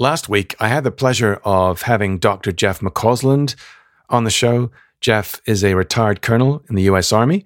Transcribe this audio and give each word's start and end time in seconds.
last 0.00 0.28
week 0.28 0.56
I 0.58 0.66
had 0.66 0.82
the 0.82 0.90
pleasure 0.90 1.40
of 1.44 1.82
having 1.82 2.18
Dr. 2.18 2.50
Jeff 2.50 2.80
McCausland 2.80 3.54
on 4.08 4.24
the 4.24 4.30
show. 4.30 4.72
Jeff 5.00 5.40
is 5.46 5.62
a 5.62 5.74
retired 5.74 6.22
colonel 6.22 6.64
in 6.68 6.74
the 6.74 6.82
US 6.84 7.12
Army. 7.12 7.44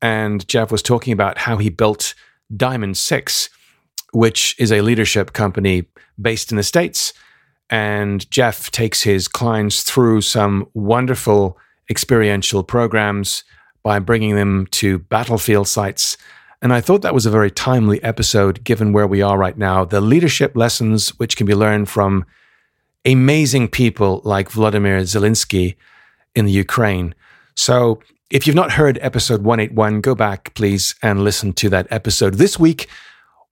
And 0.00 0.48
Jeff 0.48 0.72
was 0.72 0.82
talking 0.82 1.12
about 1.12 1.38
how 1.38 1.58
he 1.58 1.68
built 1.68 2.14
Diamond 2.56 2.96
Six, 2.96 3.50
which 4.12 4.56
is 4.58 4.72
a 4.72 4.80
leadership 4.80 5.32
company 5.32 5.84
based 6.20 6.50
in 6.50 6.56
the 6.56 6.62
States. 6.62 7.12
And 7.68 8.28
Jeff 8.30 8.70
takes 8.70 9.02
his 9.02 9.28
clients 9.28 9.82
through 9.82 10.22
some 10.22 10.68
wonderful 10.74 11.58
experiential 11.90 12.62
programs 12.62 13.44
by 13.82 13.98
bringing 13.98 14.36
them 14.36 14.66
to 14.70 14.98
battlefield 14.98 15.66
sites. 15.68 16.16
And 16.62 16.72
I 16.72 16.80
thought 16.80 17.02
that 17.02 17.12
was 17.12 17.26
a 17.26 17.30
very 17.30 17.50
timely 17.50 18.00
episode 18.04 18.62
given 18.62 18.92
where 18.92 19.08
we 19.08 19.20
are 19.20 19.36
right 19.36 19.58
now. 19.58 19.84
The 19.84 20.00
leadership 20.00 20.56
lessons 20.56 21.08
which 21.18 21.36
can 21.36 21.44
be 21.44 21.56
learned 21.56 21.88
from 21.88 22.24
amazing 23.04 23.66
people 23.66 24.22
like 24.24 24.48
Vladimir 24.48 25.00
Zelensky 25.00 25.74
in 26.36 26.46
the 26.46 26.52
Ukraine. 26.52 27.16
So 27.56 28.00
if 28.30 28.46
you've 28.46 28.54
not 28.54 28.72
heard 28.72 28.96
episode 29.02 29.42
181, 29.42 30.02
go 30.02 30.14
back, 30.14 30.54
please, 30.54 30.94
and 31.02 31.24
listen 31.24 31.52
to 31.54 31.68
that 31.70 31.88
episode. 31.90 32.34
This 32.34 32.60
week, 32.60 32.88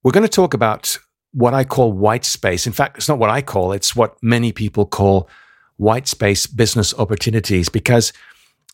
we're 0.05 0.13
going 0.13 0.23
to 0.25 0.29
talk 0.29 0.55
about 0.55 0.97
what 1.33 1.53
I 1.53 1.65
call 1.65 1.93
white 1.93 2.25
space. 2.25 2.65
In 2.65 2.73
fact, 2.73 2.97
it's 2.97 3.09
not 3.09 3.19
what 3.19 3.29
I 3.29 3.43
call, 3.43 3.73
it's 3.73 3.97
what 3.97 4.23
many 4.23 4.53
people 4.53 4.87
call 4.87 5.29
white 5.79 6.07
space 6.07 6.47
business 6.47 6.95
opportunities. 6.95 7.69
Because 7.69 8.13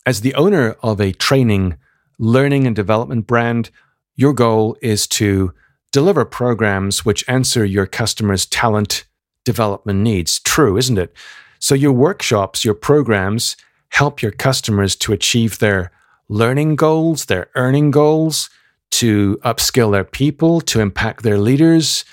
as 0.05 0.20
the 0.20 0.34
owner 0.34 0.77
of 0.83 1.00
a 1.00 1.12
training, 1.12 1.78
learning, 2.19 2.66
and 2.66 2.77
development 2.77 3.27
brand, 3.27 3.70
your 4.16 4.33
goal 4.33 4.77
is 4.83 5.06
to 5.06 5.52
deliver 5.93 6.25
programs 6.25 7.05
which 7.05 7.29
answer 7.29 7.65
your 7.65 7.87
customers' 7.87 8.47
talent 8.47 9.05
development 9.45 10.01
needs. 10.01 10.41
True, 10.41 10.77
isn't 10.77 10.98
it? 10.98 11.15
So 11.59 11.75
your 11.75 11.92
workshops, 11.92 12.65
your 12.65 12.75
programs, 12.75 13.56
help 13.91 14.20
your 14.20 14.33
customers 14.33 14.97
to 14.97 15.12
achieve 15.12 15.59
their 15.59 15.91
learning 16.28 16.77
goals, 16.77 17.27
their 17.27 17.48
earning 17.55 17.91
goals, 17.91 18.50
to 18.91 19.39
upskill 19.42 19.92
their 19.92 20.05
people, 20.05 20.61
to 20.62 20.81
impact 20.81 21.22
their 21.22 21.39
leaders, 21.39 22.05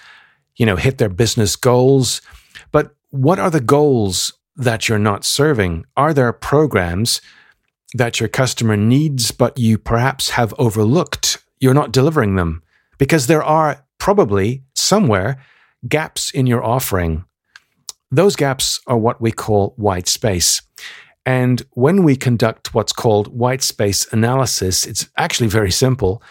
you 0.56 0.66
know, 0.66 0.76
hit 0.76 0.98
their 0.98 1.10
business 1.10 1.56
goals. 1.56 2.22
But 2.72 2.96
what 3.10 3.40
are 3.40 3.50
the 3.50 3.62
goals 3.62 4.34
that 4.56 4.88
you're 4.88 5.00
not 5.00 5.26
serving? 5.26 5.86
Are 5.98 6.14
there 6.14 6.32
programs 6.32 7.22
that 7.94 8.20
your 8.20 8.30
customer 8.30 8.78
needs, 8.78 9.32
but 9.32 9.58
you 9.58 9.78
perhaps 9.78 10.32
have 10.32 10.54
overlooked? 10.58 11.43
You're 11.64 11.74
not 11.74 11.94
delivering 11.94 12.36
them 12.36 12.62
because 12.98 13.28
there 13.28 13.42
are 13.42 13.86
probably 13.98 14.66
somewhere 14.76 15.42
gaps 15.88 16.30
in 16.30 16.46
your 16.46 16.62
offering. 16.62 17.24
Those 18.12 18.36
gaps 18.36 18.82
are 18.86 18.98
what 18.98 19.22
we 19.22 19.32
call 19.32 19.74
white 19.78 20.10
space. 20.10 20.62
And 21.26 21.62
when 21.72 22.04
we 22.04 22.18
conduct 22.18 22.74
what's 22.74 22.92
called 22.92 23.30
white 23.30 23.64
space 23.64 24.12
analysis, 24.12 24.86
it's 24.86 25.08
actually 25.16 25.48
very 25.48 25.72
simple. 25.72 26.22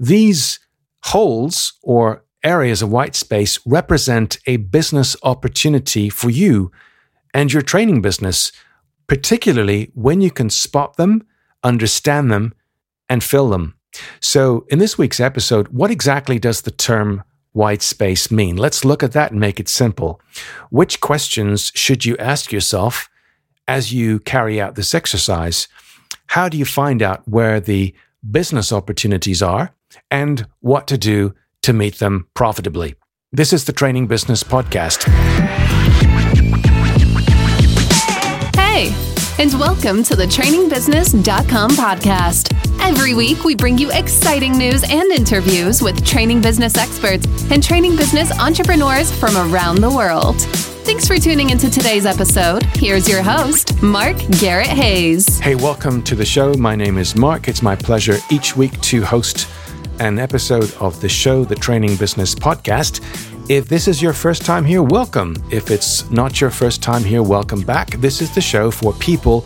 These 0.00 0.58
holes 1.04 1.74
or 1.84 2.24
areas 2.42 2.82
of 2.82 2.90
white 2.90 3.14
space 3.14 3.60
represent 3.64 4.38
a 4.48 4.56
business 4.56 5.14
opportunity 5.22 6.10
for 6.10 6.30
you 6.30 6.72
and 7.32 7.52
your 7.52 7.62
training 7.62 8.02
business, 8.02 8.50
particularly 9.06 9.92
when 9.94 10.20
you 10.20 10.32
can 10.32 10.50
spot 10.50 10.96
them, 10.96 11.22
understand 11.62 12.32
them, 12.32 12.54
and 13.08 13.22
fill 13.22 13.48
them. 13.50 13.76
So, 14.20 14.66
in 14.68 14.78
this 14.78 14.98
week's 14.98 15.20
episode, 15.20 15.68
what 15.68 15.90
exactly 15.90 16.38
does 16.38 16.62
the 16.62 16.70
term 16.70 17.22
white 17.52 17.82
space 17.82 18.30
mean? 18.30 18.56
Let's 18.56 18.84
look 18.84 19.02
at 19.02 19.12
that 19.12 19.30
and 19.30 19.40
make 19.40 19.60
it 19.60 19.68
simple. 19.68 20.20
Which 20.70 21.00
questions 21.00 21.72
should 21.74 22.04
you 22.04 22.16
ask 22.18 22.52
yourself 22.52 23.08
as 23.66 23.92
you 23.92 24.20
carry 24.20 24.60
out 24.60 24.74
this 24.74 24.94
exercise, 24.94 25.68
how 26.28 26.48
do 26.48 26.56
you 26.56 26.64
find 26.64 27.02
out 27.02 27.26
where 27.28 27.60
the 27.60 27.94
business 28.30 28.72
opportunities 28.72 29.42
are 29.42 29.74
and 30.10 30.46
what 30.60 30.86
to 30.88 30.98
do 30.98 31.34
to 31.62 31.72
meet 31.72 31.98
them 31.98 32.28
profitably? 32.34 32.94
This 33.32 33.52
is 33.52 33.64
the 33.64 33.72
Training 33.72 34.06
Business 34.06 34.42
Podcast. 34.42 35.08
Hey, 38.54 38.92
and 39.38 39.52
welcome 39.54 40.04
to 40.04 40.14
the 40.14 40.24
trainingbusiness.com 40.24 41.70
podcast. 41.70 42.54
Every 42.80 43.14
week, 43.14 43.42
we 43.42 43.56
bring 43.56 43.76
you 43.76 43.90
exciting 43.90 44.56
news 44.56 44.84
and 44.88 45.10
interviews 45.10 45.82
with 45.82 46.06
training 46.06 46.40
business 46.40 46.76
experts 46.76 47.26
and 47.50 47.62
training 47.62 47.96
business 47.96 48.30
entrepreneurs 48.38 49.10
from 49.18 49.36
around 49.36 49.80
the 49.80 49.90
world. 49.90 50.40
Thanks 50.84 51.08
for 51.08 51.16
tuning 51.18 51.50
into 51.50 51.68
today's 51.68 52.06
episode. 52.06 52.62
Here's 52.76 53.08
your 53.08 53.22
host, 53.22 53.82
Mark 53.82 54.16
Garrett 54.38 54.68
Hayes. 54.68 55.40
Hey, 55.40 55.56
welcome 55.56 56.02
to 56.04 56.14
the 56.14 56.24
show. 56.24 56.54
My 56.54 56.76
name 56.76 56.96
is 56.96 57.16
Mark. 57.16 57.48
It's 57.48 57.62
my 57.62 57.74
pleasure 57.74 58.18
each 58.30 58.56
week 58.56 58.80
to 58.82 59.02
host 59.02 59.48
an 59.98 60.18
episode 60.18 60.72
of 60.74 61.00
the 61.00 61.08
show, 61.08 61.44
the 61.44 61.54
Training 61.56 61.96
Business 61.96 62.34
Podcast. 62.34 63.00
If 63.50 63.68
this 63.68 63.88
is 63.88 64.00
your 64.00 64.14
first 64.14 64.46
time 64.46 64.64
here, 64.64 64.82
welcome. 64.82 65.36
If 65.50 65.70
it's 65.70 66.10
not 66.10 66.40
your 66.40 66.48
first 66.48 66.82
time 66.82 67.04
here, 67.04 67.22
welcome 67.22 67.60
back. 67.60 67.90
This 68.00 68.22
is 68.22 68.34
the 68.34 68.40
show 68.40 68.70
for 68.70 68.94
people 68.94 69.44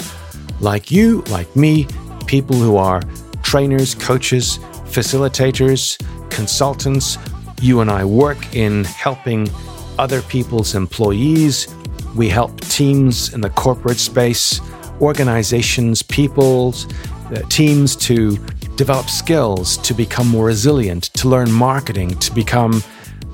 like 0.61 0.93
you, 0.93 1.23
like 1.23 1.55
me, 1.57 1.89
people 2.29 2.55
who 2.55 2.77
are 2.77 3.03
trainers, 3.43 3.97
coaches, 3.97 4.59
facilitators, 4.85 5.99
consultants. 6.31 7.19
You 7.61 7.81
and 7.81 7.91
I 7.91 8.05
work 8.05 8.55
in 8.55 8.85
helping 8.85 9.51
other 9.99 10.23
people's 10.23 10.77
employees. 10.77 11.67
We 12.15 12.29
help 12.29 12.61
teams 12.61 13.35
in 13.35 13.41
the 13.41 13.51
corporate 13.51 13.99
space, 13.99 14.61
organizations, 15.01 16.05
peoples, 16.05 16.87
uh, 17.33 17.43
teams 17.49 17.97
to 17.97 18.37
develop 18.77 19.11
skills, 19.11 19.77
to 19.79 19.93
become 19.93 20.29
more 20.29 20.45
resilient, 20.45 21.03
to 21.15 21.29
learn 21.29 21.51
marketing, 21.51 22.17
to 22.21 22.33
become 22.33 22.81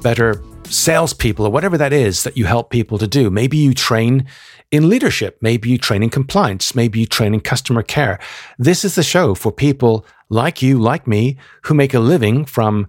better 0.00 0.40
salespeople, 0.66 1.46
or 1.46 1.50
whatever 1.50 1.78
that 1.78 1.92
is 1.92 2.24
that 2.24 2.36
you 2.36 2.46
help 2.46 2.70
people 2.70 2.98
to 2.98 3.06
do. 3.06 3.30
Maybe 3.30 3.56
you 3.56 3.74
train 3.74 4.26
in 4.70 4.88
leadership. 4.88 5.38
Maybe 5.40 5.70
you 5.70 5.78
train 5.78 6.02
in 6.02 6.10
compliance. 6.10 6.74
Maybe 6.74 7.00
you 7.00 7.06
train 7.06 7.34
in 7.34 7.40
customer 7.40 7.82
care. 7.82 8.18
This 8.58 8.84
is 8.84 8.94
the 8.94 9.02
show 9.02 9.34
for 9.34 9.52
people 9.52 10.04
like 10.28 10.62
you, 10.62 10.78
like 10.78 11.06
me, 11.06 11.36
who 11.64 11.74
make 11.74 11.94
a 11.94 12.00
living 12.00 12.44
from 12.44 12.88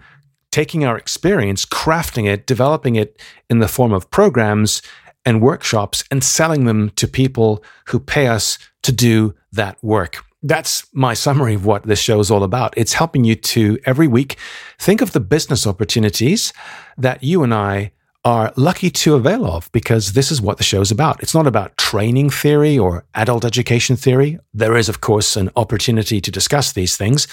taking 0.51 0.85
our 0.85 0.97
experience, 0.97 1.65
crafting 1.65 2.27
it, 2.27 2.47
developing 2.47 2.95
it 2.95 3.21
in 3.49 3.59
the 3.59 3.67
form 3.67 3.91
of 3.91 4.09
programs 4.09 4.81
and 5.25 5.41
workshops, 5.41 6.03
and 6.09 6.23
selling 6.23 6.65
them 6.65 6.91
to 6.91 7.07
people 7.07 7.63
who 7.87 7.99
pay 7.99 8.27
us 8.27 8.57
to 8.83 8.91
do 8.91 9.35
that 9.51 9.77
work. 9.83 10.23
That's 10.45 10.85
my 10.93 11.15
summary 11.15 11.55
of 11.55 11.65
what 11.65 11.83
this 11.83 11.99
show 11.99 12.19
is 12.19 12.29
all 12.29 12.43
about. 12.43 12.75
It's 12.77 12.93
helping 12.93 13.23
you 13.23 13.33
to 13.33 13.79
every 13.83 14.07
week 14.07 14.37
think 14.77 15.01
of 15.01 15.11
the 15.11 15.19
business 15.19 15.65
opportunities 15.65 16.53
that 16.99 17.23
you 17.23 17.41
and 17.41 17.51
I 17.51 17.93
are 18.23 18.53
lucky 18.55 18.91
to 18.91 19.15
avail 19.15 19.47
of 19.47 19.71
because 19.71 20.13
this 20.13 20.31
is 20.31 20.43
what 20.43 20.57
the 20.57 20.63
show 20.63 20.81
is 20.81 20.91
about. 20.91 21.19
It's 21.23 21.33
not 21.33 21.47
about 21.47 21.75
training 21.77 22.29
theory 22.29 22.77
or 22.77 23.05
adult 23.15 23.43
education 23.43 23.95
theory. 23.95 24.37
There 24.53 24.77
is, 24.77 24.87
of 24.87 25.01
course, 25.01 25.35
an 25.35 25.49
opportunity 25.55 26.21
to 26.21 26.29
discuss 26.29 26.73
these 26.73 26.95
things. 26.95 27.27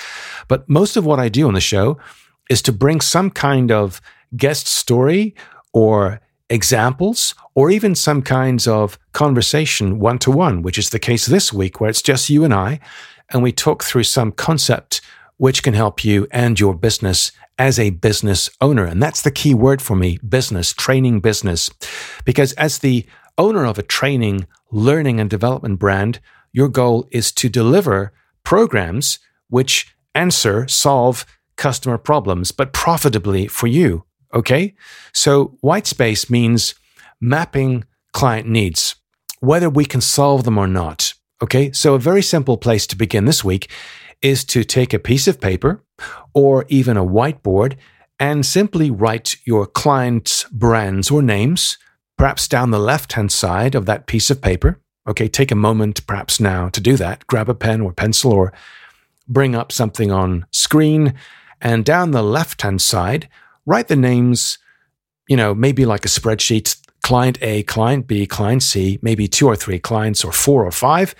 But 0.49 0.67
most 0.67 0.97
of 0.97 1.05
what 1.05 1.21
I 1.21 1.29
do 1.29 1.47
on 1.47 1.53
the 1.53 1.61
show 1.61 1.99
is 2.49 2.62
to 2.62 2.73
bring 2.73 3.03
some 3.03 3.29
kind 3.29 3.71
of 3.71 4.00
guest 4.39 4.67
story 4.67 5.34
or 5.75 6.23
examples 6.53 7.35
or 7.55 7.71
even 7.71 7.95
some 7.95 8.21
kinds 8.21 8.69
of 8.69 8.99
conversation 9.13 9.99
one 9.99 10.19
to 10.19 10.31
one, 10.31 10.63
which 10.63 10.79
is 10.79 10.91
the 10.91 10.99
case 10.99 11.27
this 11.27 11.53
week 11.53 11.81
where 11.81 11.89
it's 11.89 12.03
just 12.03 12.31
you 12.31 12.45
and 12.45 12.53
I, 12.53 12.79
and 13.31 13.43
we 13.43 13.53
talk 13.53 13.83
through 13.83 14.05
some 14.05 14.33
concept 14.33 15.01
which 15.39 15.62
can 15.62 15.75
help 15.75 16.05
you 16.05 16.29
and 16.31 16.61
your 16.61 16.75
business 16.75 17.33
as 17.59 17.79
a 17.79 17.91
business 17.91 18.51
owner. 18.61 18.85
And 18.85 19.03
that's 19.03 19.23
the 19.23 19.31
key 19.31 19.55
word 19.55 19.81
for 19.81 19.97
me 19.97 20.19
business, 20.19 20.73
training 20.73 21.21
business. 21.21 21.71
Because 22.25 22.53
as 22.53 22.79
the 22.79 23.07
owner 23.38 23.65
of 23.65 23.79
a 23.79 23.82
training, 23.82 24.47
learning, 24.71 25.21
and 25.21 25.31
development 25.31 25.79
brand, 25.79 26.21
your 26.53 26.69
goal 26.69 27.09
is 27.11 27.32
to 27.32 27.49
deliver 27.49 28.12
programs 28.44 29.19
which 29.49 29.97
answer, 30.15 30.69
solve, 30.69 31.25
customer 31.56 31.99
problems, 31.99 32.53
but 32.53 32.73
profitably 32.73 33.47
for 33.47 33.67
you. 33.67 34.05
Okay. 34.34 34.75
So 35.12 35.56
white 35.61 35.87
space 35.87 36.31
means 36.31 36.75
mapping 37.20 37.84
client 38.12 38.49
needs, 38.49 38.96
whether 39.40 39.69
we 39.69 39.84
can 39.84 40.00
solve 40.00 40.44
them 40.44 40.58
or 40.58 40.67
not. 40.67 41.14
Okay. 41.43 41.73
So 41.73 41.94
a 41.94 41.99
very 41.99 42.23
simple 42.23 42.56
place 42.56 42.87
to 42.88 42.96
begin 42.96 43.25
this 43.25 43.44
week 43.44 43.70
is 44.20 44.44
to 44.44 44.64
take 44.64 44.94
a 44.94 44.99
piece 44.99 45.26
of 45.26 45.40
paper 45.40 45.82
or 46.32 46.64
even 46.69 46.96
a 46.96 47.05
whiteboard 47.05 47.76
and 48.19 48.46
simply 48.46 48.90
write 48.90 49.37
your 49.44 49.67
client's 49.67 50.44
brands 50.44 51.11
or 51.11 51.23
names, 51.23 51.76
perhaps 52.17 52.46
down 52.46 52.70
the 52.70 52.78
left 52.78 53.14
hand 53.14 53.32
side 53.32 53.75
of 53.75 53.87
that 53.87 54.06
piece 54.06 54.31
of 54.31 54.40
paper. 54.40 54.78
Okay. 55.08 55.28
Take 55.28 55.50
a 55.50 55.56
moment 55.56 56.06
perhaps 56.06 56.38
now 56.38 56.69
to 56.69 56.81
do 56.81 56.96
that. 56.96 57.26
Grab 57.26 57.49
a 57.49 57.55
pen 57.55 57.81
or 57.81 57.93
pencil 57.93 58.32
or 58.32 58.52
bring 59.28 59.55
up 59.55 59.73
something 59.73 60.11
on 60.11 60.46
screen 60.50 61.14
and 61.61 61.85
down 61.85 62.11
the 62.11 62.23
left 62.23 62.62
hand 62.62 62.82
side, 62.82 63.28
write 63.67 63.88
the 63.88 63.97
names, 63.97 64.59
you 65.29 65.37
know, 65.37 65.55
maybe 65.55 65.85
like 65.87 66.05
a 66.05 66.09
spreadsheet 66.09 66.76
client 67.03 67.38
A, 67.43 67.62
client 67.64 68.06
B, 68.06 68.26
client 68.26 68.62
C, 68.62 68.99
maybe 69.03 69.29
two 69.29 69.47
or 69.47 69.56
three 69.56 69.79
clients, 69.79 70.25
or 70.25 70.32
four 70.32 70.64
or 70.64 70.70
five. 70.70 71.14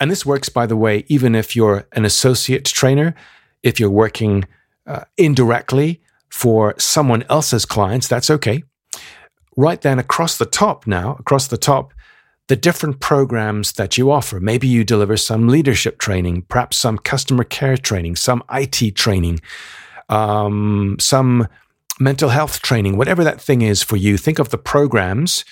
And 0.00 0.10
this 0.10 0.26
works, 0.26 0.48
by 0.48 0.66
the 0.66 0.76
way, 0.76 1.04
even 1.08 1.34
if 1.34 1.54
you're 1.54 1.86
an 1.92 2.04
associate 2.04 2.64
trainer, 2.64 3.14
if 3.62 3.78
you're 3.78 3.90
working 3.90 4.44
uh, 4.86 5.04
indirectly 5.16 6.02
for 6.28 6.74
someone 6.78 7.24
else's 7.28 7.64
clients, 7.64 8.08
that's 8.08 8.30
okay. 8.30 8.64
Right 9.56 9.80
then, 9.80 9.98
across 9.98 10.38
the 10.38 10.46
top 10.46 10.86
now, 10.86 11.16
across 11.20 11.46
the 11.46 11.58
top, 11.58 11.92
the 12.48 12.56
different 12.56 13.00
programs 13.00 13.72
that 13.72 13.96
you 13.96 14.10
offer. 14.10 14.40
Maybe 14.40 14.66
you 14.66 14.82
deliver 14.82 15.16
some 15.16 15.48
leadership 15.48 15.98
training, 15.98 16.42
perhaps 16.48 16.78
some 16.78 16.98
customer 16.98 17.44
care 17.44 17.76
training, 17.76 18.16
some 18.16 18.42
IT 18.52 18.96
training, 18.96 19.40
um, 20.12 20.96
some 21.00 21.48
mental 21.98 22.28
health 22.28 22.60
training, 22.60 22.98
whatever 22.98 23.24
that 23.24 23.40
thing 23.40 23.62
is 23.62 23.82
for 23.82 23.96
you. 23.96 24.18
Think 24.18 24.38
of 24.38 24.50
the 24.50 24.58
programs 24.58 25.44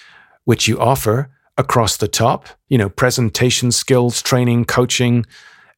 which 0.45 0.69
you 0.69 0.79
offer 0.79 1.31
across 1.57 1.97
the 1.97 2.09
top, 2.09 2.49
you 2.69 2.77
know, 2.77 2.91
presentation 2.91 3.73
skills, 3.73 4.21
training, 4.23 4.67
coaching, 4.67 5.25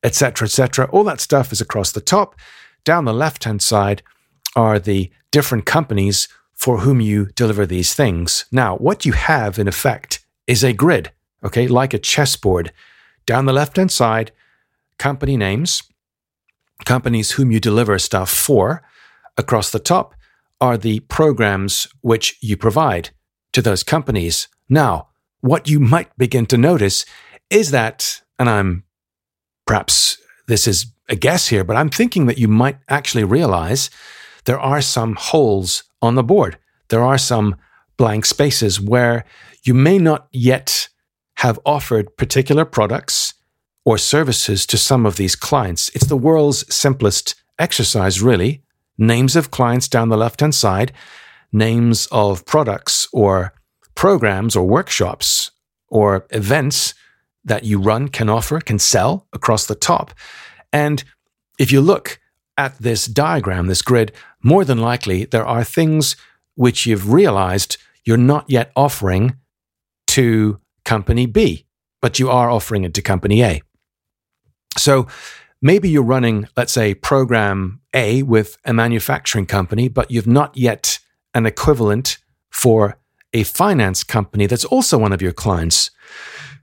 etc., 0.03 0.47
etc. 0.47 0.89
All 0.91 1.05
that 1.05 1.21
stuff 1.21 1.53
is 1.53 1.61
across 1.61 1.93
the 1.93 2.01
top. 2.01 2.35
Down 2.85 3.05
the 3.05 3.15
left 3.15 3.45
hand 3.45 3.63
side 3.63 4.03
are 4.57 4.81
the 4.81 5.11
different 5.31 5.65
companies 5.65 6.29
for 6.53 6.79
whom 6.79 7.01
you 7.01 7.27
deliver 7.37 7.67
these 7.67 7.95
things. 7.95 8.47
Now, 8.51 8.77
what 8.77 9.07
you 9.07 9.13
have 9.13 9.59
in 9.59 9.69
effect 9.69 10.25
is 10.49 10.65
a 10.65 10.73
grid, 10.73 11.13
okay, 11.45 11.69
like 11.69 11.95
a 11.95 11.99
chessboard. 11.99 12.73
Down 13.27 13.47
the 13.47 13.53
left 13.53 13.77
hand 13.77 13.93
side, 13.93 14.33
company 14.99 15.37
names, 15.37 15.83
companies 16.85 17.33
whom 17.33 17.51
you 17.51 17.61
deliver 17.61 17.99
stuff 17.99 18.31
for. 18.31 18.83
Across 19.37 19.71
the 19.71 19.79
top 19.79 20.15
are 20.61 20.77
the 20.77 21.01
programs 21.01 21.89
which 22.03 22.37
you 22.41 22.57
provide 22.57 23.11
to 23.53 23.63
those 23.63 23.83
companies. 23.83 24.49
Now, 24.69 25.09
what 25.41 25.69
you 25.69 25.81
might 25.81 26.17
begin 26.17 26.47
to 26.47 26.57
notice 26.57 27.05
is 27.51 27.71
that, 27.73 28.23
and 28.39 28.49
I'm 28.49 28.85
perhaps 29.67 30.19
this 30.49 30.67
is 30.67 30.87
a 31.09 31.17
guess 31.17 31.49
here, 31.49 31.65
but 31.65 31.77
I'm 31.77 31.91
thinking 31.91 32.27
that 32.27 32.39
you 32.39 32.49
might 32.49 32.79
actually 32.89 33.25
realize 33.25 33.91
there 34.45 34.61
are 34.61 34.81
some 34.81 35.17
holes 35.17 35.85
on 36.01 36.15
the 36.15 36.23
board. 36.23 36.59
There 36.89 37.03
are 37.03 37.19
some 37.19 37.57
blank 37.97 38.25
spaces 38.25 38.81
where 38.81 39.25
you 39.65 39.75
may 39.75 39.99
not 39.99 40.29
yet 40.33 40.89
have 41.37 41.59
offered 41.65 42.17
particular 42.17 42.65
products 42.65 43.35
or 43.85 43.99
services 43.99 44.67
to 44.67 44.79
some 44.79 45.05
of 45.07 45.17
these 45.17 45.35
clients. 45.35 45.89
It's 45.95 46.07
the 46.07 46.17
world's 46.17 46.73
simplest 46.75 47.35
exercise, 47.59 48.23
really. 48.23 48.63
Names 48.99 49.37
of 49.37 49.51
clients 49.51 49.89
down 49.89 50.09
the 50.09 50.17
left 50.17 50.41
hand 50.41 50.55
side, 50.55 50.93
names 51.53 52.07
of 52.13 52.47
products 52.47 53.09
or 53.13 53.55
programs 53.95 54.55
or 54.55 54.67
workshops 54.67 55.51
or 55.89 56.27
events 56.31 56.95
that 57.45 57.65
you 57.65 57.81
run, 57.81 58.09
can 58.09 58.29
offer, 58.29 58.61
can 58.61 58.79
sell 58.79 59.27
across 59.33 59.67
the 59.67 59.75
top. 59.75 60.15
And 60.73 61.03
if 61.59 61.73
you 61.73 61.81
look 61.81 62.21
at 62.57 62.79
this 62.79 63.07
diagram, 63.07 63.67
this 63.67 63.83
grid, 63.83 64.13
more 64.43 64.65
than 64.65 64.79
likely 64.79 65.25
there 65.25 65.47
are 65.47 65.65
things 65.65 66.17
which 66.55 66.87
you've 66.87 67.13
realized 67.13 67.79
you're 68.05 68.17
not 68.17 68.49
yet 68.49 68.71
offering 68.77 69.37
to 70.09 70.61
company 70.85 71.27
B, 71.27 71.67
but 72.01 72.19
you 72.19 72.31
are 72.31 72.51
offering 72.51 72.85
it 72.85 72.95
to 72.95 73.03
company 73.03 73.43
A. 73.43 73.63
So 74.83 75.07
maybe 75.61 75.89
you're 75.89 76.03
running, 76.03 76.49
let's 76.57 76.73
say, 76.73 76.93
program 76.93 77.81
A 77.95 78.25
with 78.25 78.59
a 78.65 78.73
manufacturing 78.73 79.47
company, 79.47 79.87
but 79.89 80.11
you've 80.11 80.27
not 80.27 80.57
yet 80.57 80.99
an 81.35 81.47
equivalent 81.47 82.19
for 82.51 82.99
a 83.33 83.45
finance 83.45 84.03
company 84.03 84.47
that's 84.47 84.65
also 84.65 84.99
one 84.99 85.13
of 85.13 85.23
your 85.23 85.33
clients. 85.33 85.91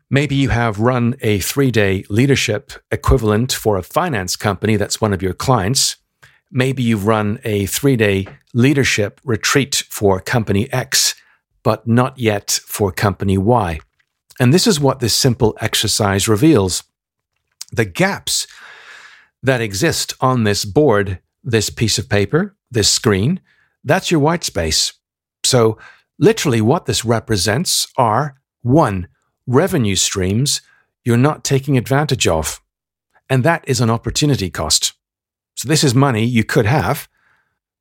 Maybe 0.10 0.36
you 0.36 0.50
have 0.50 0.80
run 0.80 1.16
a 1.22 1.40
three 1.40 1.72
day 1.72 2.04
leadership 2.10 2.74
equivalent 2.92 3.54
for 3.54 3.78
a 3.78 3.84
finance 3.84 4.36
company 4.36 4.76
that's 4.76 5.00
one 5.00 5.14
of 5.14 5.22
your 5.22 5.34
clients. 5.34 5.96
Maybe 6.52 6.84
you've 6.84 7.08
run 7.08 7.40
a 7.46 7.68
three 7.68 7.96
day 7.96 8.28
leadership 8.54 9.22
retreat 9.24 9.84
for 9.90 10.20
company 10.20 10.72
X, 10.74 11.16
but 11.64 11.88
not 11.88 12.20
yet 12.20 12.60
for 12.66 12.92
company 12.92 13.38
Y. 13.38 13.80
And 14.42 14.54
this 14.54 14.68
is 14.68 14.80
what 14.80 15.00
this 15.00 15.14
simple 15.14 15.58
exercise 15.62 16.28
reveals. 16.28 16.84
The 17.72 17.86
gaps 17.86 18.48
that 19.44 19.62
exist 19.62 20.14
on 20.20 20.44
this 20.44 20.66
board, 20.66 21.20
this 21.44 21.70
piece 21.70 21.98
of 21.98 22.10
paper, 22.10 22.56
this 22.72 22.92
screen, 22.92 23.40
that's 23.84 24.12
your 24.12 24.20
white 24.20 24.44
space. 24.44 24.94
So, 25.44 25.78
literally, 26.18 26.62
what 26.62 26.86
this 26.86 27.06
represents 27.06 27.88
are 27.98 28.36
one, 28.62 29.08
revenue 29.48 29.96
streams 29.96 30.62
you're 31.06 31.18
not 31.18 31.44
taking 31.44 31.78
advantage 31.78 32.28
of. 32.28 32.62
And 33.30 33.44
that 33.44 33.64
is 33.68 33.80
an 33.80 33.90
opportunity 33.90 34.50
cost. 34.50 34.94
So, 35.56 35.68
this 35.68 35.84
is 35.84 35.96
money 35.96 36.26
you 36.26 36.44
could 36.44 36.66
have, 36.66 37.08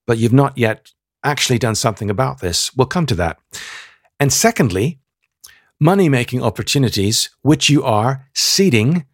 but 0.07 0.19
you've 0.19 0.33
not 0.33 0.57
yet 0.57 0.93
actually 1.25 1.59
done 1.59 1.75
something 1.75 2.11
about 2.11 2.41
this. 2.41 2.75
We'll 2.77 2.87
come 2.87 3.07
to 3.07 3.15
that. 3.17 3.39
And 4.21 4.33
secondly, 4.33 5.01
money 5.81 6.09
making 6.09 6.43
opportunities 6.43 7.31
which 7.43 7.69
you 7.69 7.83
are 7.85 8.27
seeding, 8.35 9.07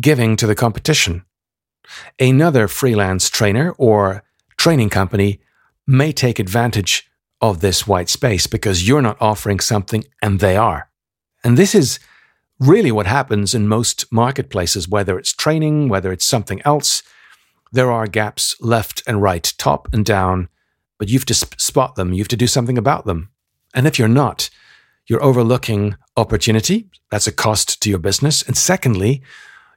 giving 0.00 0.36
to 0.36 0.46
the 0.46 0.54
competition. 0.54 1.24
Another 2.18 2.68
freelance 2.68 3.28
trainer 3.28 3.72
or 3.78 4.22
training 4.56 4.90
company 4.90 5.40
may 5.86 6.12
take 6.12 6.38
advantage 6.38 7.10
of 7.40 7.60
this 7.60 7.86
white 7.86 8.08
space 8.08 8.46
because 8.46 8.86
you're 8.86 9.02
not 9.02 9.16
offering 9.20 9.60
something 9.60 10.04
and 10.22 10.40
they 10.40 10.56
are. 10.56 10.88
And 11.42 11.56
this 11.56 11.74
is 11.74 11.98
really 12.58 12.92
what 12.92 13.06
happens 13.06 13.54
in 13.54 13.66
most 13.66 14.12
marketplaces, 14.12 14.88
whether 14.88 15.18
it's 15.18 15.32
training, 15.32 15.88
whether 15.88 16.12
it's 16.12 16.26
something 16.26 16.60
else. 16.64 17.02
There 17.72 17.90
are 17.90 18.06
gaps 18.06 18.54
left 18.60 19.02
and 19.06 19.22
right, 19.22 19.52
top 19.56 19.88
and 19.92 20.04
down, 20.04 20.48
but 20.98 21.08
you 21.08 21.18
have 21.18 21.26
to 21.26 21.34
spot 21.34 21.94
them. 21.94 22.12
You 22.12 22.20
have 22.20 22.28
to 22.28 22.36
do 22.36 22.46
something 22.46 22.76
about 22.76 23.06
them. 23.06 23.30
And 23.74 23.86
if 23.86 23.98
you're 23.98 24.08
not, 24.08 24.50
you're 25.06 25.24
overlooking 25.24 25.96
opportunity. 26.16 26.90
That's 27.10 27.26
a 27.26 27.32
cost 27.32 27.80
to 27.82 27.90
your 27.90 27.98
business. 27.98 28.42
And 28.42 28.56
secondly, 28.56 29.22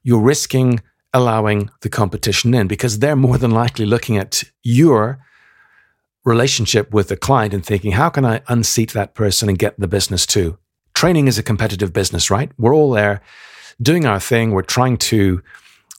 you're 0.03 0.21
risking 0.21 0.81
allowing 1.13 1.69
the 1.81 1.89
competition 1.89 2.53
in 2.53 2.67
because 2.67 2.99
they're 2.99 3.15
more 3.15 3.37
than 3.37 3.51
likely 3.51 3.85
looking 3.85 4.17
at 4.17 4.43
your 4.63 5.19
relationship 6.25 6.91
with 6.91 7.09
the 7.09 7.17
client 7.17 7.53
and 7.53 7.65
thinking, 7.65 7.91
how 7.91 8.09
can 8.09 8.25
I 8.25 8.41
unseat 8.47 8.93
that 8.93 9.13
person 9.13 9.49
and 9.49 9.59
get 9.59 9.79
the 9.79 9.87
business 9.87 10.25
too? 10.25 10.57
Training 10.93 11.27
is 11.27 11.37
a 11.37 11.43
competitive 11.43 11.93
business, 11.93 12.31
right? 12.31 12.51
We're 12.57 12.73
all 12.73 12.91
there 12.91 13.21
doing 13.81 14.05
our 14.05 14.19
thing. 14.19 14.51
We're 14.51 14.61
trying 14.61 14.97
to 14.97 15.43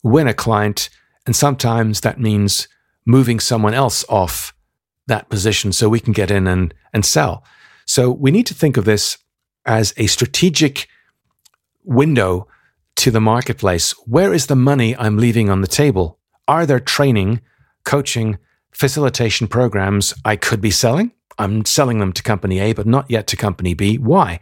win 0.02 0.28
a 0.28 0.34
client. 0.34 0.88
And 1.26 1.37
sometimes 1.37 2.00
that 2.00 2.20
means 2.20 2.68
moving 3.06 3.38
someone 3.38 3.75
else 3.75 4.04
off 4.08 4.54
that 5.06 5.28
position 5.28 5.73
so 5.73 5.88
we 5.88 6.00
can 6.00 6.12
get 6.12 6.30
in 6.30 6.46
and, 6.46 6.73
and 6.92 7.04
sell. 7.04 7.44
So 7.87 8.11
we 8.11 8.30
need 8.30 8.46
to 8.46 8.54
think 8.54 8.76
of 8.76 8.84
this 8.84 9.18
as 9.66 9.92
a 9.96 10.06
strategic 10.06 10.88
window 11.84 12.49
to 12.96 13.10
the 13.10 13.20
marketplace. 13.20 13.92
Where 14.06 14.32
is 14.32 14.46
the 14.46 14.56
money 14.56 14.96
I'm 14.96 15.16
leaving 15.16 15.50
on 15.50 15.60
the 15.60 15.66
table? 15.66 16.18
Are 16.46 16.66
there 16.66 16.80
training, 16.80 17.40
coaching, 17.84 18.38
facilitation 18.72 19.46
programs 19.46 20.14
I 20.24 20.36
could 20.36 20.60
be 20.60 20.70
selling? 20.70 21.12
I'm 21.38 21.64
selling 21.64 21.98
them 21.98 22.12
to 22.12 22.22
company 22.22 22.60
A, 22.60 22.72
but 22.72 22.86
not 22.86 23.10
yet 23.10 23.26
to 23.28 23.36
company 23.36 23.74
B. 23.74 23.96
Why? 23.96 24.40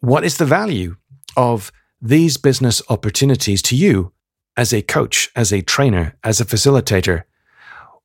What 0.00 0.24
is 0.24 0.38
the 0.38 0.46
value 0.46 0.96
of 1.36 1.70
these 2.00 2.36
business 2.36 2.80
opportunities 2.88 3.60
to 3.62 3.76
you 3.76 4.12
as 4.56 4.72
a 4.72 4.82
coach, 4.82 5.30
as 5.36 5.52
a 5.52 5.62
trainer, 5.62 6.16
as 6.24 6.40
a 6.40 6.44
facilitator? 6.44 7.24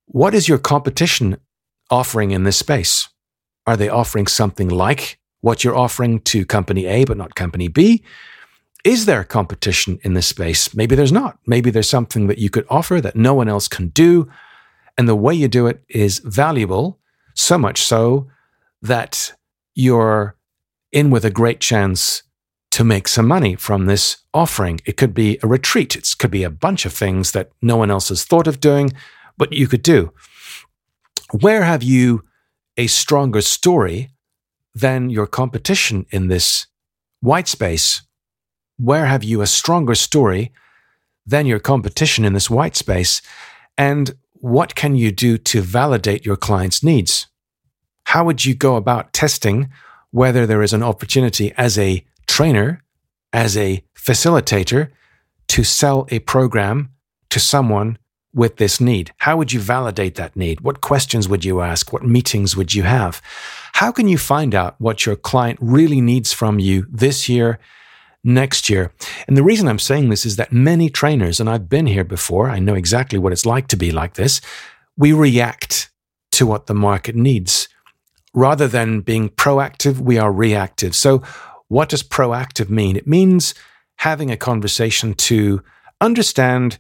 What 0.06 0.34
is 0.34 0.48
your 0.48 0.58
competition 0.58 1.38
offering 1.89 2.32
in 2.32 2.44
this 2.44 2.58
space? 2.58 3.08
Are 3.65 3.77
they 3.77 3.89
offering 3.89 4.27
something 4.27 4.68
like 4.68 5.20
what 5.42 5.63
you're 5.63 5.77
offering 5.77 6.20
to 6.22 6.46
company 6.46 6.86
A, 6.86 7.06
but 7.06 7.18
not 7.18 7.36
company 7.36 7.68
B? 7.68 8.03
Is 8.84 9.06
there 9.06 9.24
competition 9.24 10.00
in 10.04 10.13
this 10.13 10.28
space? 10.28 10.75
Maybe 10.75 10.96
there's 10.96 11.12
not. 11.12 11.40
Maybe 11.46 11.72
there's 11.72 11.90
something 11.90 12.28
that 12.28 12.38
you 12.38 12.50
could 12.50 12.66
offer 12.70 13.00
that 13.00 13.16
no 13.16 13.34
one 13.34 13.48
else 13.48 13.68
can 13.68 13.88
do. 13.90 14.30
And 14.98 15.08
the 15.08 15.16
way 15.16 15.34
you 15.34 15.48
do 15.48 15.68
it 15.68 15.84
is 15.88 16.20
valuable, 16.20 17.00
so 17.34 17.58
much 17.58 17.82
so 17.82 18.28
that 18.82 19.34
you're 19.74 20.36
in 20.92 21.10
with 21.10 21.24
a 21.24 21.32
great 21.32 21.60
chance 21.62 22.24
to 22.72 22.84
make 22.84 23.08
some 23.08 23.28
money 23.28 23.56
from 23.56 23.86
this 23.86 24.18
offering. 24.34 24.82
It 24.86 24.98
could 24.98 25.13
be 25.13 25.40
a 25.42 25.48
retreat, 25.48 25.96
it 25.96 26.10
could 26.20 26.32
be 26.32 26.44
a 26.44 26.50
bunch 26.50 26.86
of 26.86 26.94
things 26.94 27.32
that 27.32 27.52
no 27.62 27.78
one 27.78 27.90
else 27.90 28.10
has 28.10 28.25
thought 28.25 28.48
of 28.48 28.60
doing, 28.60 28.92
but 29.38 29.54
you 29.54 29.68
could 29.68 29.82
do. 29.84 30.12
Where 31.32 31.63
have 31.63 31.84
you 31.84 32.24
a 32.75 32.88
stronger 32.88 33.42
story 33.42 34.12
than 34.75 35.10
your 35.10 35.28
competition 35.28 36.06
in 36.12 36.28
this 36.28 36.68
white 37.22 37.48
space? 37.48 38.02
Where 38.84 39.06
have 39.06 39.24
you 39.24 39.42
a 39.42 39.48
stronger 39.48 39.96
story 39.96 40.52
than 41.25 41.46
your 41.46 41.60
competition 41.60 42.25
in 42.25 42.34
this 42.34 42.50
white 42.50 42.75
space? 42.75 43.22
And 43.78 44.13
what 44.34 44.75
can 44.75 44.98
you 44.98 45.10
do 45.10 45.38
to 45.38 45.62
validate 45.62 46.25
your 46.25 46.36
client's 46.36 46.84
needs? 46.84 47.28
How 48.08 48.25
would 48.25 48.44
you 48.44 48.54
go 48.54 48.75
about 48.75 49.13
testing 49.13 49.70
whether 50.12 50.46
there 50.46 50.62
is 50.62 50.74
an 50.74 50.84
opportunity 50.84 51.54
as 51.56 51.80
a 51.80 52.04
trainer, 52.28 52.84
as 53.32 53.56
a 53.56 53.86
facilitator, 53.96 54.90
to 55.48 55.63
sell 55.63 56.06
a 56.12 56.20
program 56.20 56.90
to 57.30 57.40
someone 57.40 57.98
with 58.34 58.58
this 58.58 58.82
need? 58.82 59.13
How 59.20 59.38
would 59.38 59.54
you 59.54 59.62
validate 59.62 60.16
that 60.16 60.36
need? 60.36 60.60
What 60.60 60.82
questions 60.82 61.30
would 61.30 61.46
you 61.46 61.62
ask? 61.62 61.94
What 61.94 62.04
meetings 62.04 62.58
would 62.58 62.74
you 62.74 62.84
have? 62.84 63.22
How 63.75 63.94
can 63.94 64.10
you 64.10 64.18
find 64.18 64.54
out 64.54 64.75
what 64.78 65.06
your 65.06 65.16
client 65.16 65.58
really 65.62 66.02
needs 66.02 66.34
from 66.34 66.60
you 66.60 66.86
this 66.92 67.30
year, 67.30 67.60
next 68.24 68.70
year? 68.70 68.94
And 69.27 69.36
the 69.36 69.44
reason 69.44 69.68
I'm 69.68 69.80
saying 69.80 70.10
this 70.10 70.25
is 70.25 70.36
that 70.38 70.51
many 70.51 70.89
trainers, 70.89 71.39
and 71.39 71.50
I've 71.50 71.70
been 71.70 71.88
here 71.88 72.03
before, 72.03 72.50
I 72.50 72.60
know 72.60 72.75
exactly 72.75 73.20
what 73.20 73.34
it's 73.34 73.46
like 73.46 73.68
to 73.68 73.77
be 73.77 73.92
like 73.92 74.13
this, 74.13 74.42
we 74.98 75.12
react 75.13 75.92
to 76.34 76.46
what 76.46 76.68
the 76.68 76.74
market 76.74 77.15
needs. 77.15 77.68
Rather 78.34 78.68
than 78.68 79.01
being 79.01 79.30
proactive, 79.30 80.00
we 80.00 80.18
are 80.18 80.32
reactive. 80.32 80.96
So, 80.96 81.22
what 81.68 81.89
does 81.89 82.03
proactive 82.03 82.70
mean? 82.70 82.96
It 82.96 83.08
means 83.08 83.53
having 83.98 84.32
a 84.32 84.38
conversation 84.38 85.13
to 85.13 85.63
understand 86.01 86.77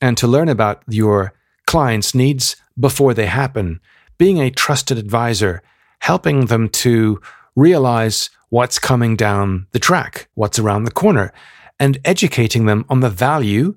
and 0.00 0.16
to 0.18 0.26
learn 0.26 0.48
about 0.48 0.82
your 0.88 1.32
clients' 1.66 2.14
needs 2.14 2.56
before 2.78 3.14
they 3.14 3.26
happen, 3.26 3.80
being 4.18 4.38
a 4.38 4.50
trusted 4.50 4.98
advisor, 4.98 5.62
helping 6.00 6.46
them 6.46 6.68
to 6.68 7.20
realize 7.56 8.30
what's 8.50 8.78
coming 8.78 9.16
down 9.16 9.66
the 9.72 9.78
track, 9.78 10.28
what's 10.34 10.58
around 10.58 10.84
the 10.84 10.90
corner, 10.90 11.32
and 11.80 11.98
educating 12.04 12.66
them 12.66 12.84
on 12.88 13.00
the 13.00 13.10
value 13.10 13.76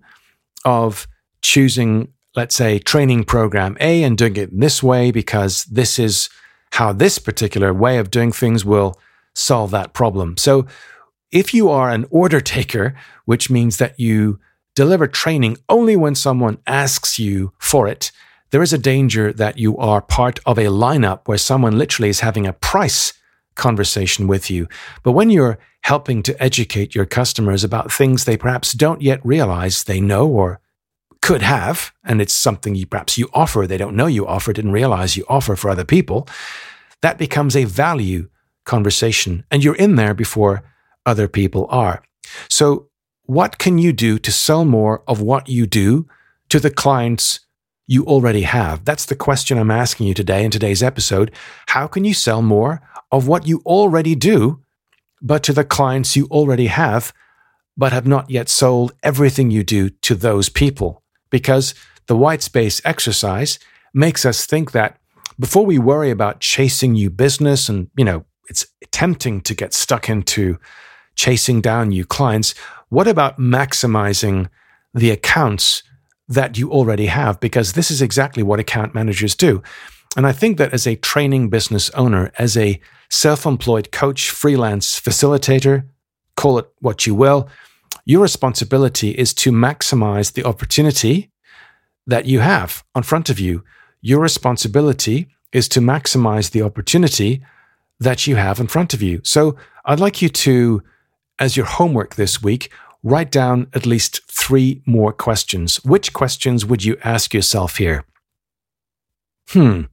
of 0.66 1.08
choosing, 1.42 2.12
let's 2.36 2.56
say, 2.56 2.80
training 2.80 3.24
program 3.24 3.78
A 3.80 4.04
and 4.04 4.18
doing 4.18 4.36
it 4.36 4.60
this 4.60 4.84
way 4.84 5.12
because 5.12 5.66
this 5.66 5.98
is 5.98 6.30
how 6.74 6.94
this 6.94 7.18
particular 7.18 7.74
way 7.74 7.98
of 7.98 8.12
doing 8.12 8.32
things 8.32 8.64
will 8.66 9.00
solve 9.34 9.72
that 9.72 9.94
problem. 9.94 10.38
So, 10.38 10.68
if 11.32 11.54
you 11.54 11.70
are 11.70 11.90
an 11.90 12.06
order 12.10 12.40
taker, 12.40 12.96
which 13.26 13.50
means 13.50 13.78
that 13.78 14.00
you 14.00 14.40
deliver 14.76 15.08
training 15.08 15.58
only 15.68 15.96
when 15.96 16.16
someone 16.16 16.60
asks 16.66 17.20
you 17.20 17.52
for 17.58 17.88
it, 17.88 18.12
there 18.52 18.62
is 18.62 18.72
a 18.72 18.78
danger 18.78 19.34
that 19.34 19.58
you 19.58 19.76
are 19.78 20.02
part 20.02 20.40
of 20.46 20.58
a 20.58 20.66
lineup 20.66 21.22
where 21.26 21.38
someone 21.38 21.78
literally 21.78 22.10
is 22.10 22.22
having 22.22 22.48
a 22.48 22.54
price 22.54 23.14
conversation 23.58 24.28
with 24.28 24.50
you. 24.50 24.68
But 25.04 25.12
when 25.12 25.30
you're 25.30 25.60
helping 25.82 26.24
to 26.24 26.42
educate 26.42 26.96
your 26.96 27.06
customers 27.06 27.64
about 27.64 27.92
things 27.92 28.24
they 28.24 28.38
perhaps 28.38 28.72
don't 28.72 29.02
yet 29.02 29.26
realize 29.26 29.84
they 29.84 30.00
know 30.00 30.28
or 30.28 30.62
could 31.22 31.42
have, 31.42 31.92
and 32.06 32.22
it's 32.22 32.34
something 32.34 32.76
you 32.76 32.86
perhaps 32.86 33.18
you 33.18 33.30
offer, 33.34 33.68
they 33.68 33.78
don't 33.78 33.96
know 33.96 34.08
you 34.08 34.26
offer, 34.26 34.54
didn't 34.54 34.72
realize 34.72 35.18
you 35.18 35.26
offer 35.28 35.56
for 35.56 35.70
other 35.70 35.84
people, 35.84 36.28
that 37.02 37.18
becomes 37.18 37.56
a 37.56 37.66
value 37.66 38.30
conversation. 38.66 39.44
And 39.52 39.64
you're 39.64 39.76
in 39.76 39.96
there 39.96 40.14
before 40.14 40.64
other 41.06 41.28
people 41.28 41.68
are. 41.70 42.04
So 42.50 42.90
what 43.24 43.58
can 43.58 43.78
you 43.78 43.94
do 43.94 44.20
to 44.20 44.32
sell 44.32 44.66
more 44.66 45.04
of 45.08 45.22
what 45.22 45.50
you 45.50 45.66
do 45.66 46.08
to 46.50 46.60
the 46.60 46.70
clients 46.70 47.42
you 47.88 48.06
already 48.06 48.42
have? 48.44 48.86
That's 48.86 49.06
the 49.06 49.16
question 49.16 49.58
I'm 49.58 49.72
asking 49.72 50.08
you 50.08 50.14
today 50.14 50.44
in 50.44 50.52
today's 50.52 50.84
episode. 50.84 51.32
How 51.68 51.88
can 51.88 52.04
you 52.04 52.14
sell 52.14 52.42
more 52.42 52.82
of 53.12 53.28
what 53.28 53.48
you 53.48 53.62
already 53.66 54.16
do, 54.16 54.62
but 55.22 55.44
to 55.44 55.54
the 55.54 55.64
clients 55.64 56.16
you 56.16 56.28
already 56.28 56.68
have, 56.68 57.14
but 57.76 57.94
have 57.94 58.08
not 58.08 58.30
yet 58.30 58.50
sold 58.50 58.94
everything 59.04 59.52
you 59.52 59.64
do 59.64 59.90
to 59.90 60.16
those 60.16 60.50
people? 60.50 61.04
Because 61.30 61.74
the 62.08 62.18
white 62.18 62.42
space 62.42 62.82
exercise 62.84 63.60
makes 63.94 64.26
us 64.26 64.46
think 64.46 64.72
that 64.72 64.98
before 65.40 65.66
we 65.66 65.78
worry 65.78 66.10
about 66.10 66.40
chasing 66.40 66.94
new 66.94 67.10
business 67.10 67.70
and, 67.70 67.90
you 67.96 68.06
know, 68.06 68.26
it's 68.50 68.66
tempting 68.92 69.42
to 69.42 69.54
get 69.54 69.74
stuck 69.74 70.10
into 70.10 70.58
chasing 71.16 71.62
down 71.62 71.90
new 71.90 72.06
clients. 72.06 72.56
What 72.90 73.08
about 73.08 73.40
maximizing 73.40 74.50
the 74.94 75.12
accounts 75.12 75.84
that 76.28 76.58
you 76.58 76.72
already 76.72 77.08
have? 77.08 77.40
Because 77.40 77.74
this 77.74 77.92
is 77.92 78.02
exactly 78.02 78.44
what 78.44 78.60
account 78.60 78.96
managers 78.96 79.36
do. 79.36 79.62
And 80.16 80.26
I 80.26 80.32
think 80.32 80.58
that 80.58 80.74
as 80.74 80.88
a 80.88 80.96
training 80.96 81.50
business 81.50 81.90
owner, 81.92 82.32
as 82.38 82.58
a 82.58 82.80
self 83.10 83.46
employed 83.46 83.92
coach, 83.92 84.30
freelance 84.30 85.00
facilitator, 85.00 85.86
call 86.36 86.58
it 86.60 86.68
what 86.80 87.06
you 87.06 87.16
will, 87.16 87.50
your 88.06 88.22
responsibility 88.22 89.12
is 89.12 89.34
to 89.36 89.52
maximize 89.52 90.34
the 90.34 90.44
opportunity 90.44 91.32
that 92.06 92.26
you 92.26 92.40
have 92.40 92.84
in 92.96 93.04
front 93.04 93.30
of 93.30 93.40
you. 93.40 93.64
Your 94.02 94.22
responsibility 94.22 95.28
is 95.52 95.68
to 95.70 95.80
maximize 95.80 96.52
the 96.52 96.62
opportunity 96.62 97.44
that 98.00 98.28
you 98.28 98.36
have 98.36 98.60
in 98.60 98.68
front 98.68 98.94
of 98.94 99.02
you. 99.02 99.22
So 99.24 99.56
I'd 99.86 100.00
like 100.00 100.22
you 100.22 100.30
to 100.30 100.84
as 101.40 101.56
your 101.56 101.66
homework 101.66 102.16
this 102.16 102.42
week, 102.42 102.72
write 103.04 103.32
down 103.32 103.68
at 103.74 103.86
least 103.86 104.22
three 104.30 104.82
more 104.86 105.14
questions. 105.14 105.84
Which 105.84 106.14
questions 106.14 106.66
would 106.66 106.84
you 106.84 106.98
ask 107.04 107.34
yourself 107.34 107.78
here? 107.78 108.06
Hmm. 109.50 109.84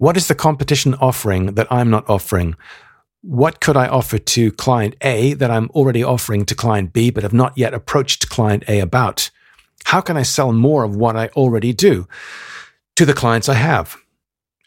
What 0.00 0.16
is 0.16 0.28
the 0.28 0.34
competition 0.34 0.94
offering 0.94 1.56
that 1.56 1.70
I'm 1.70 1.90
not 1.90 2.08
offering? 2.08 2.56
What 3.20 3.60
could 3.60 3.76
I 3.76 3.86
offer 3.86 4.16
to 4.16 4.50
client 4.50 4.96
A 5.02 5.34
that 5.34 5.50
I'm 5.50 5.68
already 5.72 6.02
offering 6.02 6.46
to 6.46 6.54
client 6.54 6.94
B 6.94 7.10
but 7.10 7.22
have 7.22 7.34
not 7.34 7.58
yet 7.58 7.74
approached 7.74 8.30
client 8.30 8.64
A 8.66 8.80
about? 8.80 9.28
How 9.84 10.00
can 10.00 10.16
I 10.16 10.22
sell 10.22 10.54
more 10.54 10.84
of 10.84 10.96
what 10.96 11.16
I 11.16 11.26
already 11.36 11.74
do 11.74 12.08
to 12.96 13.04
the 13.04 13.12
clients 13.12 13.46
I 13.46 13.56
have? 13.56 13.98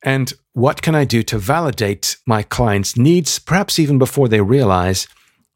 And 0.04 0.32
what 0.54 0.84
can 0.84 0.94
I 0.94 1.04
do 1.04 1.24
to 1.24 1.40
validate 1.40 2.18
my 2.28 2.44
clients' 2.44 2.96
needs, 2.96 3.40
perhaps 3.40 3.80
even 3.80 3.98
before 3.98 4.28
they 4.28 4.42
realize 4.42 5.08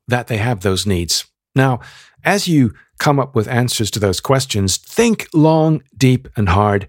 that 0.08 0.26
they 0.26 0.38
have 0.38 0.62
those 0.62 0.88
needs. 0.88 1.26
Now, 1.54 1.82
as 2.24 2.48
you 2.48 2.74
come 2.98 3.20
up 3.20 3.36
with 3.36 3.48
answers 3.48 3.92
to 3.92 4.00
those 4.00 4.22
questions, 4.22 4.78
think 4.78 5.28
long, 5.36 5.84
deep, 5.96 6.28
and 6.36 6.50
hard 6.50 6.88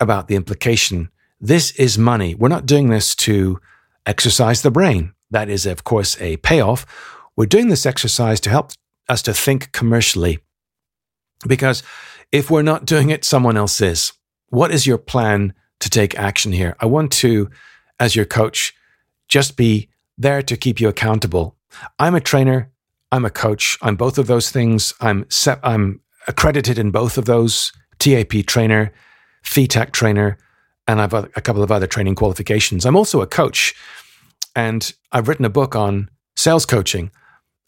about 0.00 0.28
the 0.28 0.36
implication. 0.36 1.10
This 1.40 1.72
is 1.72 1.96
money. 1.96 2.34
We're 2.34 2.48
not 2.48 2.66
doing 2.66 2.90
this 2.90 3.14
to 3.16 3.60
exercise 4.06 4.62
the 4.62 4.70
brain. 4.70 5.14
That 5.30 5.48
is, 5.48 5.66
of 5.66 5.84
course, 5.84 6.20
a 6.20 6.36
payoff. 6.38 6.84
We're 7.36 7.46
doing 7.46 7.68
this 7.68 7.86
exercise 7.86 8.40
to 8.40 8.50
help 8.50 8.72
us 9.08 9.22
to 9.22 9.32
think 9.32 9.72
commercially. 9.72 10.40
Because 11.46 11.82
if 12.30 12.50
we're 12.50 12.62
not 12.62 12.84
doing 12.84 13.10
it, 13.10 13.24
someone 13.24 13.56
else 13.56 13.80
is. 13.80 14.12
What 14.48 14.70
is 14.70 14.86
your 14.86 14.98
plan 14.98 15.54
to 15.78 15.88
take 15.88 16.18
action 16.18 16.52
here? 16.52 16.76
I 16.80 16.86
want 16.86 17.12
to, 17.12 17.50
as 17.98 18.14
your 18.14 18.26
coach, 18.26 18.74
just 19.28 19.56
be 19.56 19.88
there 20.18 20.42
to 20.42 20.56
keep 20.56 20.80
you 20.80 20.88
accountable 20.88 21.56
I'm 21.98 22.14
a 22.14 22.20
trainer. 22.20 22.70
I'm 23.12 23.24
a 23.24 23.30
coach. 23.30 23.78
I'm 23.82 23.96
both 23.96 24.18
of 24.18 24.26
those 24.26 24.50
things. 24.50 24.94
I'm 25.00 25.26
I'm 25.62 26.00
accredited 26.28 26.78
in 26.78 26.90
both 26.90 27.18
of 27.18 27.24
those. 27.24 27.72
TAP 27.98 28.46
trainer, 28.46 28.92
FETAC 29.44 29.92
trainer, 29.92 30.38
and 30.86 31.00
I've 31.00 31.12
a 31.12 31.28
couple 31.40 31.62
of 31.62 31.70
other 31.70 31.86
training 31.86 32.14
qualifications. 32.14 32.84
I'm 32.84 32.96
also 32.96 33.20
a 33.20 33.26
coach, 33.26 33.74
and 34.56 34.92
I've 35.12 35.28
written 35.28 35.44
a 35.44 35.50
book 35.50 35.76
on 35.76 36.10
sales 36.36 36.66
coaching. 36.66 37.10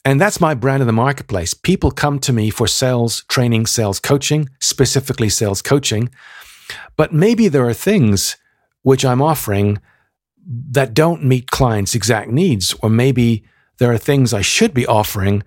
And 0.04 0.21
that's 0.21 0.40
my 0.40 0.54
brand 0.54 0.81
in 0.81 0.88
the 0.88 0.92
marketplace. 0.92 1.54
People 1.54 1.92
come 1.92 2.19
to 2.21 2.33
me 2.33 2.50
for 2.50 2.66
sales 2.66 3.25
training, 3.28 3.66
sales 3.66 4.00
coaching, 4.00 4.49
specifically 4.59 5.28
sales 5.28 5.62
coaching. 5.62 6.11
But 6.97 7.12
maybe 7.12 7.47
there 7.47 7.69
are 7.69 7.75
things 7.75 8.37
which 8.83 9.04
I'm 9.04 9.23
offering 9.23 9.78
that 10.45 10.92
don't 10.95 11.25
meet 11.25 11.52
clients' 11.52 11.95
exact 11.95 12.31
needs, 12.31 12.75
or 12.83 12.90
maybe 12.90 13.45
there 13.78 13.92
are 13.92 13.99
things 13.99 14.35
I 14.35 14.40
should 14.40 14.75
be 14.75 14.87
offering 14.87 15.45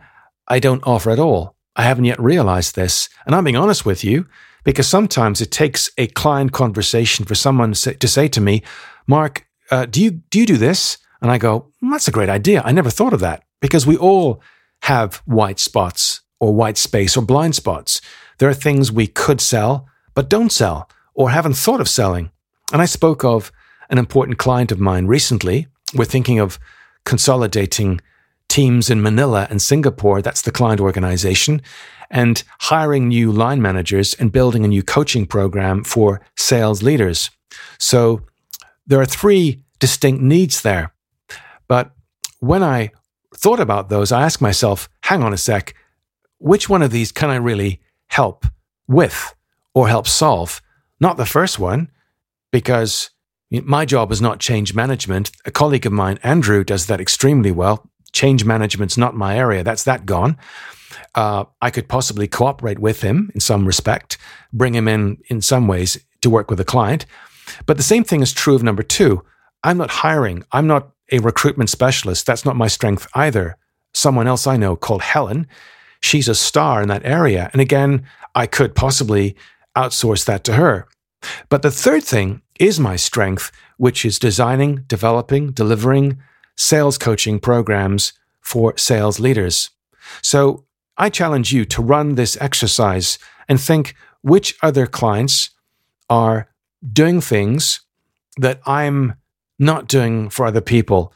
I 0.48 0.60
don't 0.60 0.86
offer 0.86 1.10
at 1.10 1.20
all. 1.20 1.56
I 1.76 1.84
haven't 1.84 2.06
yet 2.06 2.20
realized 2.20 2.76
this. 2.76 3.10
And 3.26 3.36
I'm 3.36 3.44
being 3.44 3.56
honest 3.56 3.86
with 3.86 4.04
you 4.04 4.28
because 4.66 4.88
sometimes 4.88 5.40
it 5.40 5.52
takes 5.52 5.90
a 5.98 6.08
client 6.08 6.52
conversation 6.52 7.24
for 7.24 7.36
someone 7.36 7.72
to 7.72 8.08
say 8.08 8.28
to 8.28 8.42
me, 8.42 8.64
Mark, 9.08 9.48
uh, 9.72 9.86
do 9.86 10.04
you 10.04 10.12
do 10.12 10.40
you 10.40 10.46
do 10.46 10.58
this? 10.58 10.98
And 11.22 11.32
I 11.32 11.38
go, 11.38 11.72
mm, 11.82 11.92
that's 11.92 12.10
a 12.10 12.12
great 12.12 12.30
idea. 12.30 12.62
I 12.66 12.74
never 12.74 12.90
thought 12.90 13.14
of 13.14 13.22
that 13.22 13.44
because 13.62 13.88
we 13.88 13.96
all 13.96 14.42
have 14.82 15.22
white 15.26 15.60
spots 15.60 16.22
or 16.40 16.54
white 16.54 16.78
space 16.78 17.16
or 17.16 17.24
blind 17.24 17.56
spots. 17.56 18.02
There 18.40 18.50
are 18.50 18.54
things 18.54 18.92
we 18.92 19.08
could 19.08 19.40
sell 19.40 19.88
but 20.14 20.30
don't 20.30 20.52
sell 20.52 20.90
or 21.14 21.30
haven't 21.30 21.56
thought 21.56 21.82
of 21.82 21.90
selling. 21.90 22.32
And 22.74 22.82
I 22.82 22.86
spoke 22.86 23.24
of 23.24 23.52
an 23.90 23.98
important 23.98 24.38
client 24.38 24.72
of 24.72 24.80
mine 24.80 25.06
recently. 25.08 25.68
We're 25.94 26.06
thinking 26.06 26.40
of 26.40 26.60
consolidating 27.06 28.02
teams 28.50 28.90
in 28.90 29.02
Manila 29.02 29.48
and 29.50 29.62
Singapore, 29.62 30.22
that's 30.22 30.42
the 30.42 30.52
client 30.52 30.80
organization, 30.80 31.62
and 32.10 32.44
hiring 32.60 33.08
new 33.08 33.32
line 33.32 33.62
managers 33.62 34.14
and 34.14 34.32
building 34.32 34.64
a 34.66 34.68
new 34.68 34.84
coaching 34.84 35.26
program 35.26 35.84
for 35.84 36.22
sales 36.38 36.84
leaders. 36.84 37.30
So 37.78 38.22
there 38.88 39.02
are 39.02 39.06
three 39.06 39.62
distinct 39.80 40.22
needs 40.22 40.62
there. 40.62 40.94
But 41.68 41.92
when 42.40 42.64
I 42.64 42.92
thought 43.36 43.60
about 43.60 43.90
those, 43.90 44.12
I 44.12 44.24
asked 44.24 44.42
myself, 44.42 44.88
hang 45.02 45.24
on 45.24 45.34
a 45.34 45.38
sec, 45.38 45.74
which 46.38 46.70
one 46.70 46.82
of 46.82 46.92
these 46.92 47.12
can 47.12 47.30
I 47.30 47.36
really 47.38 47.82
help 48.08 48.46
with 48.88 49.34
or 49.74 49.88
help 49.88 50.08
solve? 50.08 50.62
Not 51.00 51.18
the 51.18 51.26
first 51.26 51.60
one, 51.60 51.90
because 52.52 53.10
My 53.52 53.86
job 53.86 54.12
is 54.12 54.22
not 54.22 54.40
change 54.40 54.74
management. 54.74 55.32
A 55.46 55.52
colleague 55.52 55.86
of 55.86 55.94
mine, 55.94 56.20
Andrew, 56.24 56.64
does 56.64 56.88
that 56.88 57.00
extremely 57.00 57.52
well. 57.52 57.90
Change 58.12 58.44
management's 58.44 58.98
not 58.98 59.16
my 59.16 59.38
area. 59.38 59.64
That's 59.64 59.84
that 59.84 60.06
gone. 60.06 60.38
Uh, 61.14 61.46
I 61.62 61.70
could 61.72 61.88
possibly 61.88 62.28
cooperate 62.28 62.80
with 62.80 63.02
him 63.02 63.32
in 63.34 63.42
some 63.42 63.66
respect, 63.66 64.18
bring 64.54 64.76
him 64.76 64.88
in 64.88 65.18
in 65.30 65.42
some 65.42 65.68
ways 65.68 65.98
to 66.22 66.30
work 66.30 66.50
with 66.50 66.60
a 66.60 66.66
client. 66.66 67.06
But 67.66 67.78
the 67.78 67.84
same 67.84 68.04
thing 68.04 68.22
is 68.22 68.34
true 68.34 68.56
of 68.56 68.64
number 68.64 68.84
two. 68.84 69.24
I'm 69.64 69.78
not 69.78 69.90
hiring. 69.90 70.44
I'm 70.52 70.68
not 70.68 70.92
a 71.12 71.20
recruitment 71.20 71.70
specialist. 71.70 72.26
That's 72.26 72.46
not 72.46 72.56
my 72.56 72.68
strength 72.68 73.08
either. 73.14 73.58
Someone 73.94 74.28
else 74.28 74.48
I 74.48 74.58
know 74.58 74.76
called 74.76 75.02
Helen, 75.02 75.48
she's 76.02 76.28
a 76.28 76.36
star 76.36 76.82
in 76.82 76.88
that 76.90 77.06
area. 77.06 77.50
And 77.54 77.62
again, 77.62 78.06
I 78.34 78.48
could 78.48 78.76
possibly 78.76 79.36
outsource 79.76 80.26
that 80.26 80.44
to 80.46 80.54
her. 80.54 80.88
But 81.50 81.62
the 81.62 81.72
third 81.72 82.04
thing 82.04 82.42
is 82.60 82.80
my 82.80 82.96
strength, 82.96 83.52
which 83.78 84.06
is 84.06 84.20
designing, 84.20 84.84
developing, 84.88 85.52
delivering 85.52 86.18
sales 86.56 86.98
coaching 86.98 87.40
programs 87.40 88.14
for 88.42 88.78
sales 88.78 89.20
leaders. 89.20 89.72
So 90.22 90.65
I 90.98 91.10
challenge 91.10 91.52
you 91.52 91.66
to 91.66 91.82
run 91.82 92.16
this 92.16 92.38
exercise 92.40 93.20
and 93.48 93.60
think 93.60 93.96
which 94.22 94.56
other 94.62 94.88
clients 94.88 95.52
are 96.10 96.50
doing 96.94 97.22
things 97.22 97.82
that 98.38 98.60
I'm 98.66 99.16
not 99.60 99.88
doing 99.88 100.30
for 100.30 100.46
other 100.46 100.62
people. 100.62 101.14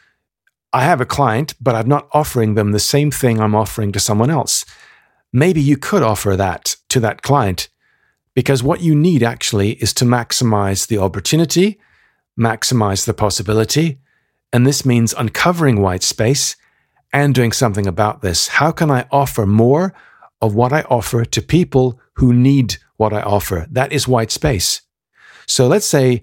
I 0.72 0.84
have 0.84 1.02
a 1.02 1.06
client, 1.06 1.56
but 1.60 1.76
I'm 1.76 1.88
not 1.88 2.08
offering 2.12 2.54
them 2.54 2.72
the 2.72 2.80
same 2.80 3.12
thing 3.12 3.40
I'm 3.40 3.56
offering 3.56 3.92
to 3.94 4.00
someone 4.00 4.30
else. 4.30 4.66
Maybe 5.34 5.62
you 5.62 5.78
could 5.78 6.04
offer 6.04 6.36
that 6.36 6.76
to 6.90 7.00
that 7.02 7.22
client 7.22 7.70
because 8.34 8.64
what 8.64 8.82
you 8.82 8.96
need 8.96 9.24
actually 9.24 9.72
is 9.74 9.94
to 9.96 10.06
maximize 10.06 10.88
the 10.88 10.98
opportunity, 10.98 11.80
maximize 12.40 13.06
the 13.06 13.14
possibility. 13.14 14.00
And 14.54 14.66
this 14.66 14.86
means 14.86 15.14
uncovering 15.14 15.82
white 15.82 16.04
space 16.04 16.56
and 17.12 17.34
doing 17.34 17.52
something 17.52 17.88
about 17.88 18.22
this. 18.22 18.48
How 18.48 18.72
can 18.72 18.92
I 18.92 19.06
offer 19.12 19.46
more 19.46 19.94
of 20.42 20.56
what 20.56 20.72
I 20.72 20.82
offer 20.84 21.26
to 21.26 21.42
people 21.42 22.00
who 22.16 22.34
need 22.34 22.78
what 22.98 23.14
I 23.14 23.22
offer? 23.22 23.68
That 23.72 23.92
is 23.92 24.08
white 24.08 24.32
space. 24.32 24.82
So 25.46 25.68
let's 25.68 25.86
say 25.86 26.22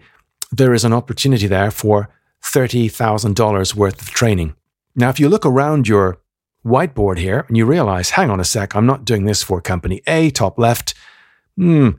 there 0.53 0.75
is 0.75 0.85
an 0.85 0.93
opportunity 0.93 1.47
there 1.47 1.71
for 1.71 2.09
$30,000 2.45 3.75
worth 3.75 4.01
of 4.01 4.11
training. 4.11 4.55
Now, 4.95 5.09
if 5.09 5.19
you 5.19 5.29
look 5.29 5.45
around 5.45 5.89
your 5.89 6.21
whiteboard 6.65 7.19
here 7.19 7.45
and 7.49 7.57
you 7.57 7.67
realize, 7.67 8.11
hang 8.11 8.31
on 8.31 8.41
a 8.41 8.45
sec, 8.45 8.75
I'm 8.75 8.87
not 8.87 9.05
doing 9.05 9.25
this 9.25 9.43
for 9.43 9.61
company 9.61 10.03
A, 10.07 10.31
top 10.31 10.59
left. 10.59 10.95
Hmm, 11.57 11.91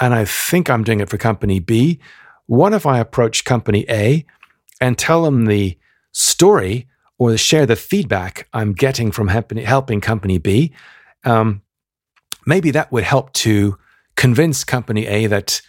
and 0.00 0.14
I 0.14 0.24
think 0.24 0.68
I'm 0.68 0.84
doing 0.84 1.00
it 1.00 1.08
for 1.08 1.18
company 1.18 1.60
B. 1.60 2.00
What 2.46 2.72
if 2.72 2.86
I 2.86 2.98
approach 2.98 3.44
company 3.44 3.86
A 3.88 4.26
and 4.80 4.98
tell 4.98 5.22
them 5.22 5.46
the 5.46 5.78
story 6.12 6.88
or 7.22 7.36
share 7.36 7.66
the 7.66 7.76
feedback 7.76 8.48
I'm 8.52 8.72
getting 8.72 9.12
from 9.12 9.28
helping 9.28 10.00
company 10.00 10.38
B? 10.38 10.72
Um, 11.24 11.62
maybe 12.44 12.72
that 12.72 12.90
would 12.90 13.04
help 13.04 13.32
to 13.34 13.78
convince 14.16 14.64
company 14.64 15.06
A 15.06 15.28
that 15.28 15.62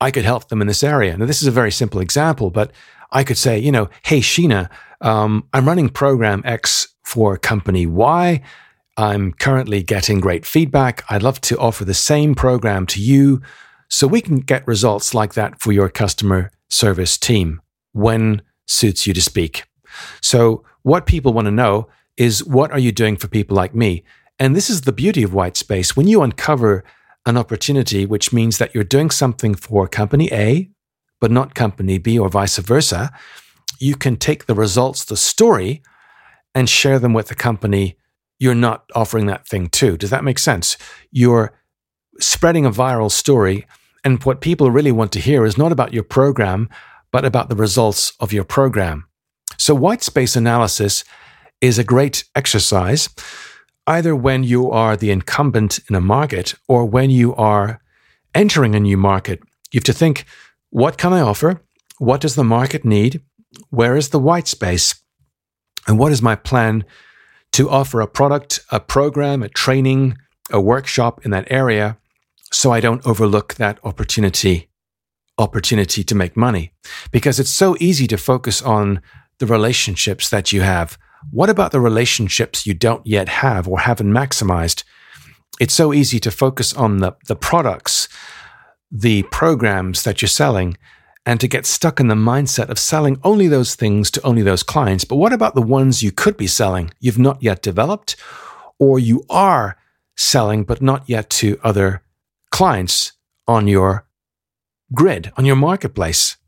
I 0.00 0.10
could 0.10 0.24
help 0.24 0.48
them 0.48 0.60
in 0.60 0.68
this 0.68 0.84
area. 0.84 1.16
Now, 1.16 1.26
this 1.26 1.42
is 1.42 1.48
a 1.48 1.52
very 1.52 1.72
simple 1.72 2.00
example, 2.00 2.50
but 2.50 2.70
I 3.10 3.24
could 3.24 3.36
say, 3.36 3.58
you 3.58 3.72
know, 3.72 3.90
hey, 4.04 4.20
Sheena, 4.20 4.70
um, 5.00 5.48
I'm 5.52 5.66
running 5.66 5.88
program 5.88 6.42
X 6.44 6.88
for 7.04 7.36
company 7.36 7.86
Y. 7.86 8.40
I'm 8.96 9.32
currently 9.32 9.82
getting 9.82 10.20
great 10.20 10.46
feedback. 10.46 11.04
I'd 11.10 11.22
love 11.22 11.40
to 11.42 11.58
offer 11.58 11.84
the 11.84 11.94
same 11.94 12.34
program 12.34 12.86
to 12.86 13.02
you 13.02 13.42
so 13.88 14.06
we 14.06 14.20
can 14.20 14.36
get 14.36 14.66
results 14.68 15.12
like 15.12 15.34
that 15.34 15.60
for 15.60 15.72
your 15.72 15.88
customer 15.88 16.52
service 16.68 17.18
team 17.18 17.60
when 17.92 18.42
suits 18.66 19.06
you 19.06 19.14
to 19.14 19.20
speak. 19.20 19.64
So, 20.20 20.64
what 20.82 21.06
people 21.06 21.32
want 21.32 21.46
to 21.46 21.52
know 21.52 21.88
is 22.16 22.44
what 22.44 22.70
are 22.70 22.78
you 22.78 22.92
doing 22.92 23.16
for 23.16 23.28
people 23.28 23.56
like 23.56 23.74
me? 23.74 24.04
And 24.38 24.56
this 24.56 24.70
is 24.70 24.82
the 24.82 24.92
beauty 24.92 25.22
of 25.22 25.34
white 25.34 25.56
space. 25.56 25.96
When 25.96 26.08
you 26.08 26.22
uncover 26.22 26.84
an 27.26 27.36
opportunity, 27.36 28.06
which 28.06 28.32
means 28.32 28.58
that 28.58 28.74
you're 28.74 28.84
doing 28.84 29.10
something 29.10 29.54
for 29.54 29.86
company 29.86 30.30
A, 30.32 30.70
but 31.20 31.30
not 31.30 31.54
company 31.54 31.98
B 31.98 32.18
or 32.18 32.28
vice 32.28 32.56
versa, 32.58 33.12
you 33.78 33.96
can 33.96 34.16
take 34.16 34.46
the 34.46 34.54
results, 34.54 35.04
the 35.04 35.16
story, 35.16 35.82
and 36.54 36.68
share 36.68 36.98
them 36.98 37.12
with 37.12 37.28
the 37.28 37.34
company 37.34 37.96
you're 38.38 38.54
not 38.54 38.84
offering 38.94 39.26
that 39.26 39.46
thing 39.46 39.68
to. 39.68 39.96
Does 39.96 40.10
that 40.10 40.24
make 40.24 40.38
sense? 40.38 40.78
You're 41.10 41.52
spreading 42.18 42.64
a 42.64 42.70
viral 42.70 43.10
story. 43.10 43.66
And 44.02 44.22
what 44.24 44.40
people 44.40 44.70
really 44.70 44.92
want 44.92 45.12
to 45.12 45.20
hear 45.20 45.44
is 45.44 45.58
not 45.58 45.72
about 45.72 45.92
your 45.92 46.02
program, 46.02 46.70
but 47.12 47.24
about 47.24 47.50
the 47.50 47.54
results 47.54 48.14
of 48.18 48.32
your 48.32 48.44
program. 48.44 49.06
So, 49.60 49.74
white 49.74 50.02
space 50.02 50.36
analysis 50.36 51.04
is 51.60 51.78
a 51.78 51.84
great 51.84 52.24
exercise 52.34 53.10
either 53.86 54.16
when 54.16 54.42
you 54.42 54.70
are 54.70 54.96
the 54.96 55.10
incumbent 55.10 55.80
in 55.90 55.94
a 55.94 56.00
market 56.00 56.54
or 56.66 56.86
when 56.86 57.10
you 57.10 57.34
are 57.34 57.82
entering 58.34 58.74
a 58.74 58.80
new 58.80 58.96
market. 58.96 59.38
You 59.70 59.78
have 59.78 59.84
to 59.84 59.92
think 59.92 60.24
what 60.70 60.96
can 60.96 61.12
I 61.12 61.20
offer? 61.20 61.60
What 61.98 62.22
does 62.22 62.36
the 62.36 62.44
market 62.44 62.86
need? 62.86 63.20
Where 63.68 63.96
is 63.96 64.08
the 64.08 64.18
white 64.18 64.48
space? 64.48 64.94
And 65.86 65.98
what 65.98 66.10
is 66.10 66.22
my 66.22 66.36
plan 66.36 66.84
to 67.52 67.68
offer 67.68 68.00
a 68.00 68.08
product, 68.08 68.60
a 68.70 68.80
program, 68.80 69.42
a 69.42 69.50
training, 69.50 70.16
a 70.50 70.60
workshop 70.60 71.26
in 71.26 71.32
that 71.32 71.50
area 71.50 71.98
so 72.50 72.72
I 72.72 72.80
don't 72.80 73.06
overlook 73.06 73.56
that 73.56 73.78
opportunity 73.84 74.70
opportunity 75.38 76.04
to 76.04 76.14
make 76.14 76.36
money 76.36 76.72
because 77.10 77.40
it's 77.40 77.50
so 77.50 77.76
easy 77.80 78.06
to 78.06 78.16
focus 78.16 78.62
on 78.62 79.00
the 79.40 79.46
relationships 79.46 80.30
that 80.30 80.52
you 80.52 80.60
have 80.60 80.96
what 81.30 81.50
about 81.50 81.72
the 81.72 81.80
relationships 81.80 82.66
you 82.66 82.74
don't 82.74 83.06
yet 83.06 83.28
have 83.28 83.68
or 83.68 83.80
haven't 83.80 84.12
maximized? 84.12 84.84
It's 85.60 85.74
so 85.74 85.92
easy 85.92 86.18
to 86.20 86.30
focus 86.30 86.72
on 86.72 86.98
the, 86.98 87.12
the 87.26 87.36
products, 87.36 88.08
the 88.90 89.24
programs 89.24 90.04
that 90.04 90.22
you're 90.22 90.28
selling, 90.28 90.78
and 91.26 91.38
to 91.40 91.48
get 91.48 91.66
stuck 91.66 92.00
in 92.00 92.08
the 92.08 92.14
mindset 92.14 92.70
of 92.70 92.78
selling 92.78 93.20
only 93.22 93.46
those 93.46 93.74
things 93.74 94.10
to 94.12 94.22
only 94.22 94.42
those 94.42 94.62
clients. 94.62 95.04
But 95.04 95.16
what 95.16 95.34
about 95.34 95.54
the 95.54 95.62
ones 95.62 96.02
you 96.02 96.10
could 96.10 96.38
be 96.38 96.46
selling, 96.46 96.92
you've 96.98 97.18
not 97.18 97.42
yet 97.42 97.60
developed, 97.60 98.16
or 98.78 98.98
you 98.98 99.24
are 99.28 99.76
selling, 100.16 100.64
but 100.64 100.80
not 100.80 101.08
yet 101.08 101.28
to 101.30 101.60
other 101.62 102.02
clients 102.50 103.12
on 103.46 103.68
your 103.68 104.06
grid, 104.94 105.30
on 105.36 105.44
your 105.44 105.56
marketplace? 105.56 106.38